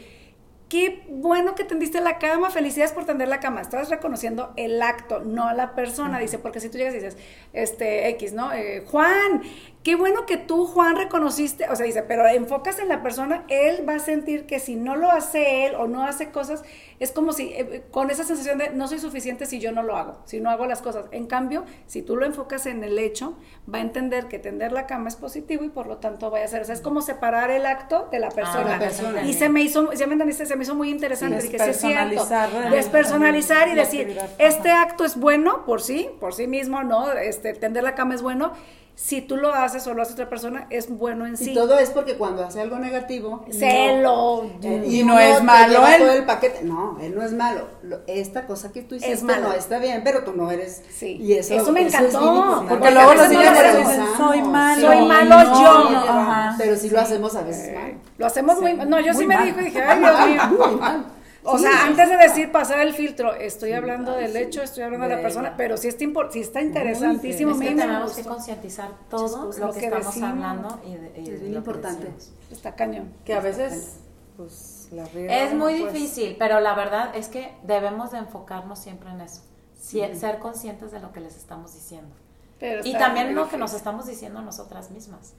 qué 0.73 1.03
bueno 1.07 1.53
que 1.53 1.63
tendiste 1.63 2.01
la 2.01 2.17
cama, 2.17 2.49
felicidades 2.49 2.93
por 2.93 3.05
tender 3.05 3.27
la 3.27 3.39
cama. 3.39 3.61
Estás 3.61 3.91
reconociendo 3.91 4.53
el 4.57 4.81
acto, 4.81 5.19
no 5.19 5.47
a 5.47 5.53
la 5.53 5.75
persona. 5.75 6.17
Dice, 6.17 6.39
porque 6.39 6.59
si 6.59 6.69
tú 6.69 6.79
llegas 6.79 6.95
y 6.95 6.97
dices, 6.97 7.15
este, 7.53 8.09
X, 8.09 8.33
¿no? 8.33 8.51
Eh, 8.51 8.83
Juan, 8.87 9.43
qué 9.83 9.95
bueno 9.95 10.25
que 10.25 10.37
tú, 10.37 10.65
Juan, 10.65 10.95
reconociste, 10.95 11.67
o 11.69 11.75
sea, 11.75 11.85
dice, 11.85 12.03
pero 12.03 12.25
enfocas 12.27 12.79
en 12.79 12.87
la 12.87 13.03
persona, 13.03 13.43
él 13.49 13.87
va 13.87 13.95
a 13.95 13.99
sentir 13.99 14.45
que 14.45 14.59
si 14.59 14.75
no 14.75 14.95
lo 14.95 15.11
hace 15.11 15.65
él 15.65 15.75
o 15.75 15.87
no 15.87 16.03
hace 16.03 16.31
cosas, 16.31 16.63
es 16.99 17.11
como 17.11 17.33
si, 17.33 17.49
eh, 17.49 17.83
con 17.91 18.09
esa 18.09 18.23
sensación 18.23 18.57
de 18.57 18.69
no 18.69 18.87
soy 18.87 18.99
suficiente 18.99 19.45
si 19.45 19.59
yo 19.59 19.73
no 19.73 19.83
lo 19.83 19.97
hago, 19.97 20.21
si 20.23 20.39
no 20.39 20.49
hago 20.49 20.65
las 20.65 20.81
cosas. 20.81 21.05
En 21.11 21.27
cambio, 21.27 21.65
si 21.85 22.01
tú 22.01 22.15
lo 22.15 22.25
enfocas 22.25 22.65
en 22.65 22.83
el 22.83 22.97
hecho, 22.97 23.37
va 23.71 23.79
a 23.79 23.81
entender 23.81 24.27
que 24.27 24.39
tender 24.39 24.71
la 24.71 24.87
cama 24.87 25.09
es 25.09 25.17
positivo 25.17 25.65
y 25.65 25.69
por 25.69 25.87
lo 25.87 25.97
tanto 25.97 26.29
vaya 26.29 26.45
a 26.45 26.47
hacer, 26.47 26.61
o 26.61 26.65
sea, 26.65 26.75
es 26.75 26.81
como 26.81 27.01
separar 27.01 27.51
el 27.51 27.65
acto 27.65 28.07
de 28.09 28.19
la 28.19 28.29
persona. 28.29 28.69
la 28.69 28.79
persona. 28.79 29.23
Y 29.23 29.33
se 29.33 29.49
me 29.49 29.61
hizo, 29.61 29.91
¿ya 29.91 30.07
me 30.07 30.13
entendiste? 30.13 30.45
Se 30.45 30.55
me 30.55 30.63
hizo 30.63 30.75
muy 30.75 30.89
interesante. 30.89 31.41
Sí, 31.41 31.49
Dije, 31.49 31.73
sí 31.73 31.87
cierto. 31.87 32.25
despersonalizar 32.25 32.71
Despersonalizar 32.71 33.67
y 33.67 33.75
decir, 33.75 34.17
este 34.37 34.71
acto 34.71 35.03
es 35.03 35.19
bueno 35.19 35.65
por 35.65 35.81
sí, 35.81 36.09
por 36.21 36.33
sí 36.33 36.47
mismo, 36.47 36.83
¿no? 36.83 37.11
Este, 37.11 37.53
tender 37.53 37.83
la 37.83 37.95
cama 37.95 38.15
es 38.15 38.21
bueno. 38.21 38.53
Si 38.95 39.21
tú 39.21 39.37
lo 39.37 39.51
haces 39.53 39.87
o 39.87 39.93
lo 39.95 40.03
hace 40.03 40.13
otra 40.13 40.29
persona, 40.29 40.67
es 40.69 40.87
bueno 40.87 41.25
en 41.25 41.33
Y 41.33 41.37
sí. 41.37 41.53
todo 41.55 41.79
es 41.79 41.89
porque 41.89 42.15
cuando 42.15 42.43
hace 42.45 42.61
algo 42.61 42.77
negativo. 42.77 43.43
Se 43.49 43.99
lo... 44.01 44.43
eh, 44.61 44.83
Y 44.87 45.03
no 45.03 45.17
es 45.19 45.41
malo 45.41 45.85
él. 45.87 45.97
todo 45.97 46.11
el 46.11 46.25
paquete. 46.25 46.61
No, 46.63 46.99
él 47.01 47.15
no 47.15 47.23
es 47.23 47.33
malo. 47.33 47.67
Lo- 47.81 48.01
esta 48.05 48.45
cosa 48.45 48.71
que 48.71 48.83
tú 48.83 48.93
hiciste 48.95 49.25
malo. 49.25 49.47
no 49.49 49.53
está 49.53 49.79
bien, 49.79 50.01
pero 50.03 50.23
tú 50.23 50.33
no 50.33 50.51
eres. 50.51 50.83
Sí. 50.95 51.17
Y 51.19 51.33
eso, 51.33 51.55
Eso 51.55 51.71
me 51.71 51.81
es 51.87 51.93
encantó. 51.93 52.55
Porque 52.59 52.69
Porque 52.69 52.91
luego 52.91 53.13
los 53.15 53.29
niños 53.29 53.51
dicen, 53.77 54.05
soy 54.15 54.41
malo. 54.43 54.87
Soy 54.87 55.01
malo 55.07 55.43
no, 55.43 55.43
yo. 55.63 55.89
no, 55.89 55.97
ajá. 55.99 56.55
Pero 56.59 56.75
si 56.77 56.89
lo 56.91 57.01
hacemos 57.01 57.35
a 57.35 57.41
veces 57.41 57.73
mal. 57.75 57.93
Lo 58.19 58.25
hacemos 58.27 58.61
muy... 58.61 58.73
No, 58.75 58.99
yo 58.99 59.13
sí 59.15 59.25
me 59.25 59.35
mal. 59.35 59.45
dijo 59.45 59.59
y 59.59 59.63
dije, 59.65 59.81
ay, 59.87 59.99
Dios 59.99 60.27
mío. 60.51 61.03
O 61.45 61.57
Sí. 61.57 61.63
sea, 61.65 61.85
antes 61.85 62.09
de 62.09 62.17
decir 62.17 62.51
pasar 62.51 62.79
el 62.79 62.93
filtro, 62.93 63.33
estoy 63.35 63.73
hablando 63.73 64.13
del 64.13 64.35
hecho, 64.37 64.61
estoy 64.63 64.83
hablando 64.83 65.07
de 65.07 65.15
la 65.15 65.21
persona, 65.21 65.55
pero 65.57 65.75
sí 65.77 65.87
está, 65.89 66.05
sí 66.31 66.39
está 66.39 66.61
interesantísimo. 66.61 67.51
Es 67.51 67.59
que 67.59 67.75
tenemos 67.75 68.13
que 68.13 68.23
concientizar 68.23 68.89
todo 69.09 69.51
lo, 69.51 69.67
lo 69.67 69.73
que, 69.73 69.79
que 69.81 69.85
estamos 69.87 70.07
decimos. 70.07 70.29
hablando 70.29 70.81
y, 70.85 70.95
de, 70.95 71.21
y 71.21 71.29
Es 71.29 71.39
bien 71.41 71.51
lo 71.53 71.57
importante. 71.59 72.11
Está 72.51 72.75
cañón. 72.75 73.13
Que 73.25 73.33
a 73.33 73.39
veces, 73.41 73.97
pues, 74.37 74.87
la 74.91 75.05
riega 75.05 75.43
es 75.43 75.53
muy 75.53 75.81
pues. 75.81 75.93
difícil, 75.93 76.35
pero 76.39 76.59
la 76.61 76.75
verdad 76.75 77.15
es 77.15 77.27
que 77.27 77.53
debemos 77.63 78.11
de 78.11 78.19
enfocarnos 78.19 78.79
siempre 78.79 79.09
en 79.11 79.21
eso. 79.21 79.41
Ser 79.77 80.39
conscientes 80.39 80.91
de 80.91 80.99
lo 81.01 81.11
que 81.11 81.19
les 81.19 81.35
estamos 81.35 81.73
diciendo. 81.73 82.15
Pero 82.59 82.81
Y 82.85 82.93
también 82.93 83.35
lo 83.35 83.49
que 83.49 83.57
nos 83.57 83.73
estamos 83.73 84.05
diciendo 84.07 84.39
a 84.39 84.43
nosotras 84.43 84.91
mismas. 84.91 85.33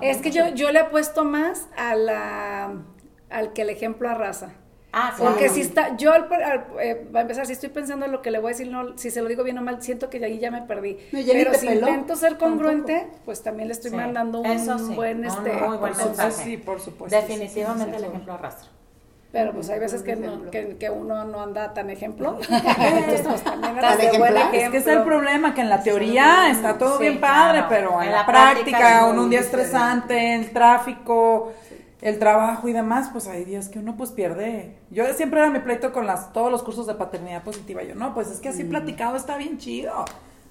Es 0.00 0.16
que 0.18 0.32
yo, 0.32 0.48
yo 0.48 0.72
le 0.72 0.80
apuesto 0.80 1.24
más 1.24 1.68
a 1.76 1.94
la, 1.94 2.74
al 3.30 3.52
que 3.52 3.62
el 3.62 3.70
ejemplo 3.70 4.08
arrasa. 4.08 4.54
Ah, 4.94 5.14
claro. 5.16 5.32
Porque 5.32 5.48
si 5.48 5.62
está, 5.62 5.96
yo 5.96 6.12
al, 6.12 6.30
al- 6.32 6.66
eh, 6.80 7.08
va 7.14 7.20
a 7.20 7.22
empezar, 7.22 7.46
si 7.46 7.52
estoy 7.54 7.70
pensando 7.70 8.04
en 8.04 8.12
lo 8.12 8.20
que 8.20 8.30
le 8.30 8.38
voy 8.38 8.48
a 8.48 8.54
decir, 8.54 8.68
no, 8.70 8.98
si 8.98 9.10
se 9.10 9.22
lo 9.22 9.28
digo 9.28 9.42
bien 9.42 9.56
o 9.56 9.62
mal, 9.62 9.82
siento 9.82 10.10
que 10.10 10.18
de 10.20 10.26
ahí 10.26 10.38
ya 10.38 10.50
me 10.50 10.60
perdí. 10.62 10.98
No, 11.12 11.20
ya 11.20 11.32
Pero 11.32 11.54
si 11.54 11.66
peló, 11.66 11.88
intento 11.88 12.14
ser 12.16 12.36
congruente, 12.36 13.06
pues 13.24 13.42
también 13.42 13.68
le 13.68 13.72
estoy 13.74 13.90
Sí, 13.90 13.96
mandando 13.96 14.40
un 14.40 14.46
eso 14.46 14.78
sí, 14.78 14.94
buen 14.94 15.24
este. 15.24 15.50
muy 15.52 15.78
buen 15.78 15.92
Entonces, 15.92 16.06
mensaje. 16.18 16.44
sí, 16.44 16.56
por 16.58 16.78
supuesto. 16.80 17.16
Definitivamente 17.16 17.92
sí, 17.92 17.98
sí, 17.98 18.04
el 18.04 18.10
ejemplo 18.10 18.32
arrastra. 18.34 18.68
Pero 19.32 19.52
pues 19.54 19.70
hay 19.70 19.78
veces 19.78 20.02
que, 20.02 20.14
no- 20.14 20.26
ejemplo. 20.26 20.50
que, 20.50 20.76
que 20.76 20.90
uno 20.90 21.24
no 21.24 21.40
anda 21.40 21.72
tan 21.72 21.88
ejemplo. 21.88 22.36
Entonces, 22.50 23.22
pues 23.26 23.42
también 23.42 23.76
Tan 23.80 23.96
de 23.98 24.18
buen 24.18 24.36
ejemplar. 24.36 24.54
Es 24.54 24.70
que 24.70 24.76
es 24.76 24.86
el 24.86 25.02
problema, 25.04 25.54
que 25.54 25.62
en 25.62 25.70
la 25.70 25.82
teoría 25.82 26.50
está 26.50 26.76
todo 26.76 26.98
Sí, 26.98 27.04
bien 27.04 27.18
padre, 27.18 27.60
claro. 27.60 27.68
pero 27.70 28.02
en, 28.02 28.08
En 28.08 28.12
la, 28.12 28.18
la 28.18 28.26
práctica, 28.26 28.76
práctica 28.78 29.06
un, 29.06 29.30
día 29.30 29.40
estresante, 29.40 30.34
el 30.34 30.50
tráfico, 30.52 31.54
el 32.02 32.18
trabajo 32.18 32.68
y 32.68 32.72
demás, 32.72 33.10
pues 33.12 33.28
hay 33.28 33.44
días 33.44 33.68
que 33.68 33.78
uno 33.78 33.96
pues 33.96 34.10
pierde. 34.10 34.76
Yo 34.90 35.06
siempre 35.14 35.38
era 35.40 35.50
mi 35.50 35.60
pleito 35.60 35.92
con 35.92 36.04
las, 36.06 36.32
todos 36.32 36.50
los 36.50 36.64
cursos 36.64 36.88
de 36.88 36.94
paternidad 36.94 37.44
positiva. 37.44 37.84
Yo, 37.84 37.94
no, 37.94 38.12
pues 38.12 38.28
es 38.28 38.40
que 38.40 38.48
así 38.48 38.64
platicado 38.64 39.16
está 39.16 39.36
bien 39.36 39.58
chido. 39.58 40.04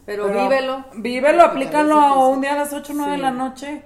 Pero 0.05 0.29
vívelo. 0.29 0.85
Vívelo, 0.95 1.43
aplícalo 1.43 1.95
difícil. 1.95 2.33
un 2.33 2.41
día 2.41 2.53
a 2.53 2.55
las 2.55 2.73
8 2.73 2.93
o 2.93 2.95
9 2.95 3.11
de 3.11 3.17
la 3.17 3.31
noche. 3.31 3.83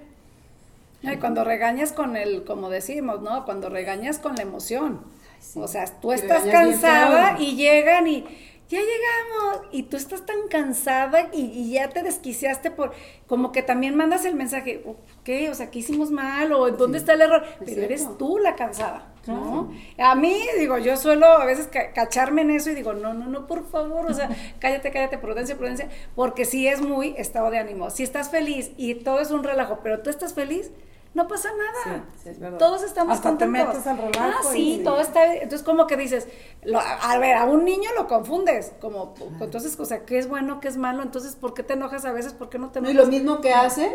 No, 1.02 1.12
y 1.12 1.18
cuando 1.18 1.44
regañas 1.44 1.92
con 1.92 2.16
el, 2.16 2.44
como 2.46 2.70
decimos, 2.70 3.22
¿no? 3.22 3.46
Cuando 3.46 3.70
regañas 3.70 4.20
con 4.20 4.36
la 4.36 4.44
emoción. 4.44 5.02
sí. 5.40 5.60
O 5.60 5.68
sea, 5.68 5.86
tú 5.86 6.12
Y 6.12 6.16
estás 6.16 6.44
cansada 6.44 7.38
y 7.40 7.56
llegan 7.56 8.08
y 8.08 8.26
ya 8.70 8.80
llegamos 8.80 9.68
y 9.72 9.84
tú 9.84 9.98
estás 9.98 10.26
tan 10.26 10.48
cansada 10.50 11.30
y, 11.34 11.42
y 11.46 11.72
ya 11.74 11.90
te 11.90 12.02
desquiciaste 12.04 12.72
por, 12.72 12.94
como 13.28 13.52
que 13.52 13.62
también 13.62 13.96
mandas 13.96 14.26
el 14.26 14.36
mensaje, 14.36 14.84
¿qué? 15.24 15.50
O 15.50 15.56
sea, 15.56 15.70
¿qué 15.72 15.80
hicimos 15.80 16.12
mal? 16.12 16.52
¿O 16.54 16.70
dónde 16.72 16.98
está 16.98 17.14
el 17.14 17.22
error? 17.22 17.44
Pero 17.66 17.66
cierto. 17.74 17.82
eres 17.84 18.18
tú 18.18 18.38
la 18.40 18.56
cansada, 18.56 19.14
¿no? 19.28 19.72
A 20.00 20.16
mí, 20.16 20.36
digo, 20.58 20.78
yo 20.78 20.98
suelo 20.98 21.26
a 21.28 21.46
veces 21.46 21.68
ca- 21.68 21.94
cacharme 21.94 22.42
en 22.42 22.52
eso 22.52 22.70
y 22.72 22.76
digo, 22.76 22.94
no, 22.94 23.14
no, 23.14 23.28
no, 23.28 23.48
por 23.48 23.66
favor, 23.70 24.08
o 24.10 24.14
sea, 24.14 24.30
cállate, 24.60 24.92
cállate, 24.92 25.18
prudencia, 25.18 25.58
prudencia, 25.58 25.90
porque 26.16 26.46
sí 26.46 26.68
es 26.68 26.82
muy 26.82 27.16
estado 27.18 27.52
de 27.52 27.60
ánimo. 27.60 27.90
Si 27.92 28.04
estás 28.04 28.30
feliz 28.30 28.72
y 28.78 28.96
todo 28.96 29.20
es 29.20 29.32
un 29.32 29.44
relajo, 29.44 29.80
pero 29.84 30.02
tú 30.02 30.10
estás 30.10 30.34
feliz, 30.34 30.72
no 31.16 31.28
pasa 31.28 31.50
nada. 31.50 32.06
Sí, 32.16 32.22
sí, 32.24 32.30
es 32.30 32.40
verdad. 32.40 32.60
Todos 32.60 32.84
estamos 32.84 33.16
Hasta 33.16 33.36
te 33.38 33.46
contentos. 33.46 33.74
metes 33.74 33.88
al 33.88 33.98
relajo 33.98 34.40
Ah, 34.48 34.52
sí, 34.52 34.74
y- 34.82 34.84
todo 34.84 35.02
está. 35.02 35.34
Entonces, 35.34 35.64
como 35.64 35.88
que 35.88 35.98
dices, 35.98 36.28
lo- 36.64 36.80
a 36.80 37.18
ver, 37.18 37.36
a 37.36 37.46
un 37.46 37.66
niño 37.66 37.90
lo 37.98 38.08
confundes. 38.08 38.74
Como, 38.80 39.16
entonces, 39.42 39.80
o 39.80 39.86
sea, 39.86 40.06
¿qué 40.06 40.20
es 40.20 40.30
bueno, 40.30 40.60
qué 40.60 40.68
es 40.68 40.78
malo? 40.78 41.02
Entonces, 41.02 41.36
¿por 41.36 41.54
qué 41.56 41.64
te 41.64 41.74
enojas 41.74 42.06
a 42.06 42.12
veces? 42.12 42.34
¿Por 42.34 42.50
qué 42.50 42.60
no 42.60 42.70
te 42.70 42.80
No, 42.82 42.90
enojas? 42.90 43.08
y 43.08 43.12
lo 43.12 43.18
mismo 43.18 43.42
que 43.42 43.54
hace, 43.54 43.92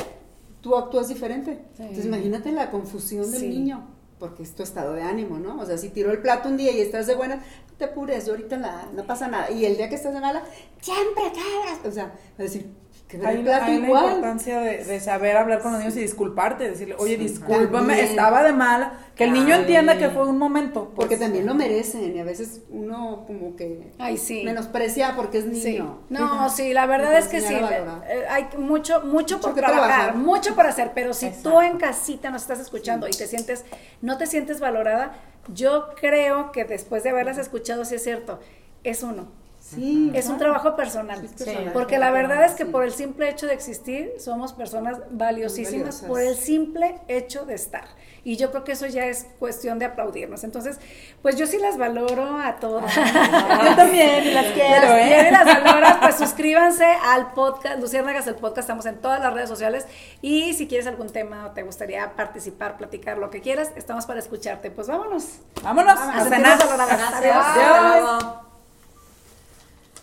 tú 0.61 0.76
actúas 0.76 1.09
diferente. 1.09 1.64
Sí. 1.76 1.83
Entonces 1.83 2.06
imagínate 2.06 2.50
la 2.52 2.70
confusión 2.70 3.30
del 3.30 3.48
niño, 3.50 3.87
porque 4.18 4.42
es 4.42 4.54
tu 4.54 4.62
estado 4.62 4.92
de 4.94 5.02
ánimo, 5.02 5.38
¿no? 5.38 5.61
O 5.61 5.64
sea, 5.66 5.78
si 5.78 5.88
tiró 5.90 6.11
el 6.11 6.20
plato 6.20 6.48
un 6.48 6.56
día 6.56 6.72
y 6.72 6.80
estás 6.80 7.06
de 7.06 7.14
buenas, 7.14 7.38
no 7.70 7.74
te 7.78 7.85
apures, 7.87 8.26
yo 8.26 8.33
ahorita 8.33 8.56
la, 8.59 8.87
no 8.94 9.04
pasa 9.06 9.28
nada. 9.28 9.50
Y 9.50 9.64
el 9.64 9.76
día 9.78 9.88
que 9.88 9.94
estás 9.94 10.12
de 10.12 10.20
mala, 10.20 10.42
siempre 10.80 11.24
cagas. 11.24 11.80
O 11.87 11.90
sea, 11.90 12.06
va 12.06 12.12
a 12.38 12.42
decir, 12.42 12.70
que 13.11 13.16
Hay, 13.27 13.37
hay 13.49 13.77
una 13.79 13.87
igual. 13.87 14.05
importancia 14.07 14.61
de, 14.61 14.85
de 14.85 15.01
saber 15.01 15.37
hablar 15.37 15.61
con 15.61 15.73
los 15.73 15.81
niños 15.81 15.96
y 15.96 16.01
disculparte, 16.01 16.68
decirle, 16.70 16.94
oye, 16.99 17.16
discúlpame, 17.16 17.88
también. 17.88 17.99
estaba 18.07 18.42
de 18.44 18.53
mala, 18.53 18.92
que 19.16 19.25
el 19.25 19.33
niño 19.33 19.55
Ay. 19.55 19.61
entienda 19.62 19.99
que 19.99 20.09
fue 20.11 20.27
un 20.29 20.38
momento. 20.38 20.92
Porque 20.94 21.16
pues. 21.16 21.20
también 21.20 21.44
lo 21.46 21.55
merecen 21.55 22.14
y 22.16 22.20
a 22.20 22.25
veces 22.25 22.62
uno 22.70 23.25
como 23.27 23.57
que 23.57 23.92
Ay, 23.99 24.16
sí. 24.16 24.42
menosprecia 24.44 25.14
porque 25.16 25.38
es 25.38 25.46
niño. 25.46 25.99
Sí. 26.09 26.14
No, 26.14 26.49
sí, 26.51 26.73
la 26.73 26.87
verdad 26.87 27.18
es 27.18 27.27
que 27.27 27.40
sí. 27.40 27.55
Eh, 27.55 28.25
Hay 28.31 28.46
mucho, 28.59 29.01
mucho, 29.01 29.37
Mucho 29.37 29.40
por 29.40 29.55
trabajar, 29.55 29.88
trabajar. 29.88 30.16
mucho 30.16 30.55
por 30.55 30.66
hacer, 30.66 30.92
pero 30.94 31.12
si 31.12 31.31
tú 31.42 31.61
en 31.61 31.79
casita 31.79 32.31
nos 32.31 32.42
estás 32.42 32.61
escuchando 32.61 33.09
y 33.09 33.11
te 33.11 33.27
sientes, 33.27 33.64
no 34.03 34.16
te 34.18 34.27
sientes 34.27 34.61
valorada, 34.61 35.12
yo 35.53 35.88
creo 36.01 36.53
que 36.53 36.64
después 36.64 37.03
de 37.03 37.11
haberlas 37.11 37.38
escuchado, 37.38 37.85
sí 37.85 37.96
es 37.96 38.05
cierto, 38.05 38.38
es 38.85 39.03
uno. 39.03 39.39
Sí. 39.74 40.11
Es 40.14 40.28
un 40.28 40.38
trabajo 40.38 40.74
personal. 40.76 41.20
Porque 41.72 41.98
la 41.98 42.11
verdad 42.11 42.44
es 42.44 42.52
que 42.52 42.64
Sí. 42.64 42.70
por 42.70 42.85
el 42.85 42.92
simple 42.92 43.28
hecho 43.28 43.46
de 43.46 43.54
existir, 43.54 44.12
somos 44.18 44.52
personas 44.52 44.98
valiosísimas 45.11 46.02
por 46.02 46.20
el 46.20 46.35
simple 46.37 46.96
hecho 47.09 47.44
de 47.44 47.54
estar. 47.54 47.85
Y 48.22 48.37
yo 48.37 48.50
creo 48.50 48.64
que 48.64 48.72
eso 48.72 48.87
ya 48.87 49.04
es 49.06 49.26
cuestión 49.38 49.78
de 49.78 49.87
aplaudirnos. 49.87 50.44
Entonces, 50.44 50.78
pues 51.22 51.37
yo 51.37 51.46
sí 51.46 51.56
las 51.59 51.78
valoro 51.78 52.38
a 52.38 52.56
todas. 52.56 52.94
Yo 53.64 53.76
también, 53.76 54.24
y 54.24 54.33
las 54.33 54.46
quiero, 54.46 54.87
Las 54.87 54.98
¿eh? 54.98 55.04
quiero 55.06 55.28
y 55.28 55.30
las 55.33 55.44
valoras, 55.62 55.96
pues 56.02 56.16
suscríbanse 56.16 56.85
al 56.85 57.33
podcast, 57.33 57.78
Luciérnagas 57.80 58.26
el 58.26 58.35
podcast, 58.35 58.59
estamos 58.68 58.85
en 58.87 59.00
todas 59.00 59.20
las 59.20 59.33
redes 59.33 59.48
sociales 59.48 59.87
y 60.20 60.52
si 60.54 60.66
quieres 60.68 60.87
algún 60.87 61.09
tema 61.11 61.46
o 61.46 61.50
te 61.52 61.62
gustaría 61.62 62.14
participar, 62.14 62.76
platicar, 62.76 63.16
lo 63.18 63.30
que 63.30 63.40
quieras, 63.40 63.70
estamos 63.76 64.04
para 64.06 64.18
escucharte. 64.18 64.70
Pues 64.70 64.88
vámonos. 64.88 65.40
Vámonos, 65.62 65.98
A 65.98 66.18
a 66.18 66.24
cenar. 66.24 66.59
Gracias. 66.59 67.12
Adiós. 67.14 67.37
Hasta 67.37 67.88
luego. 68.00 68.50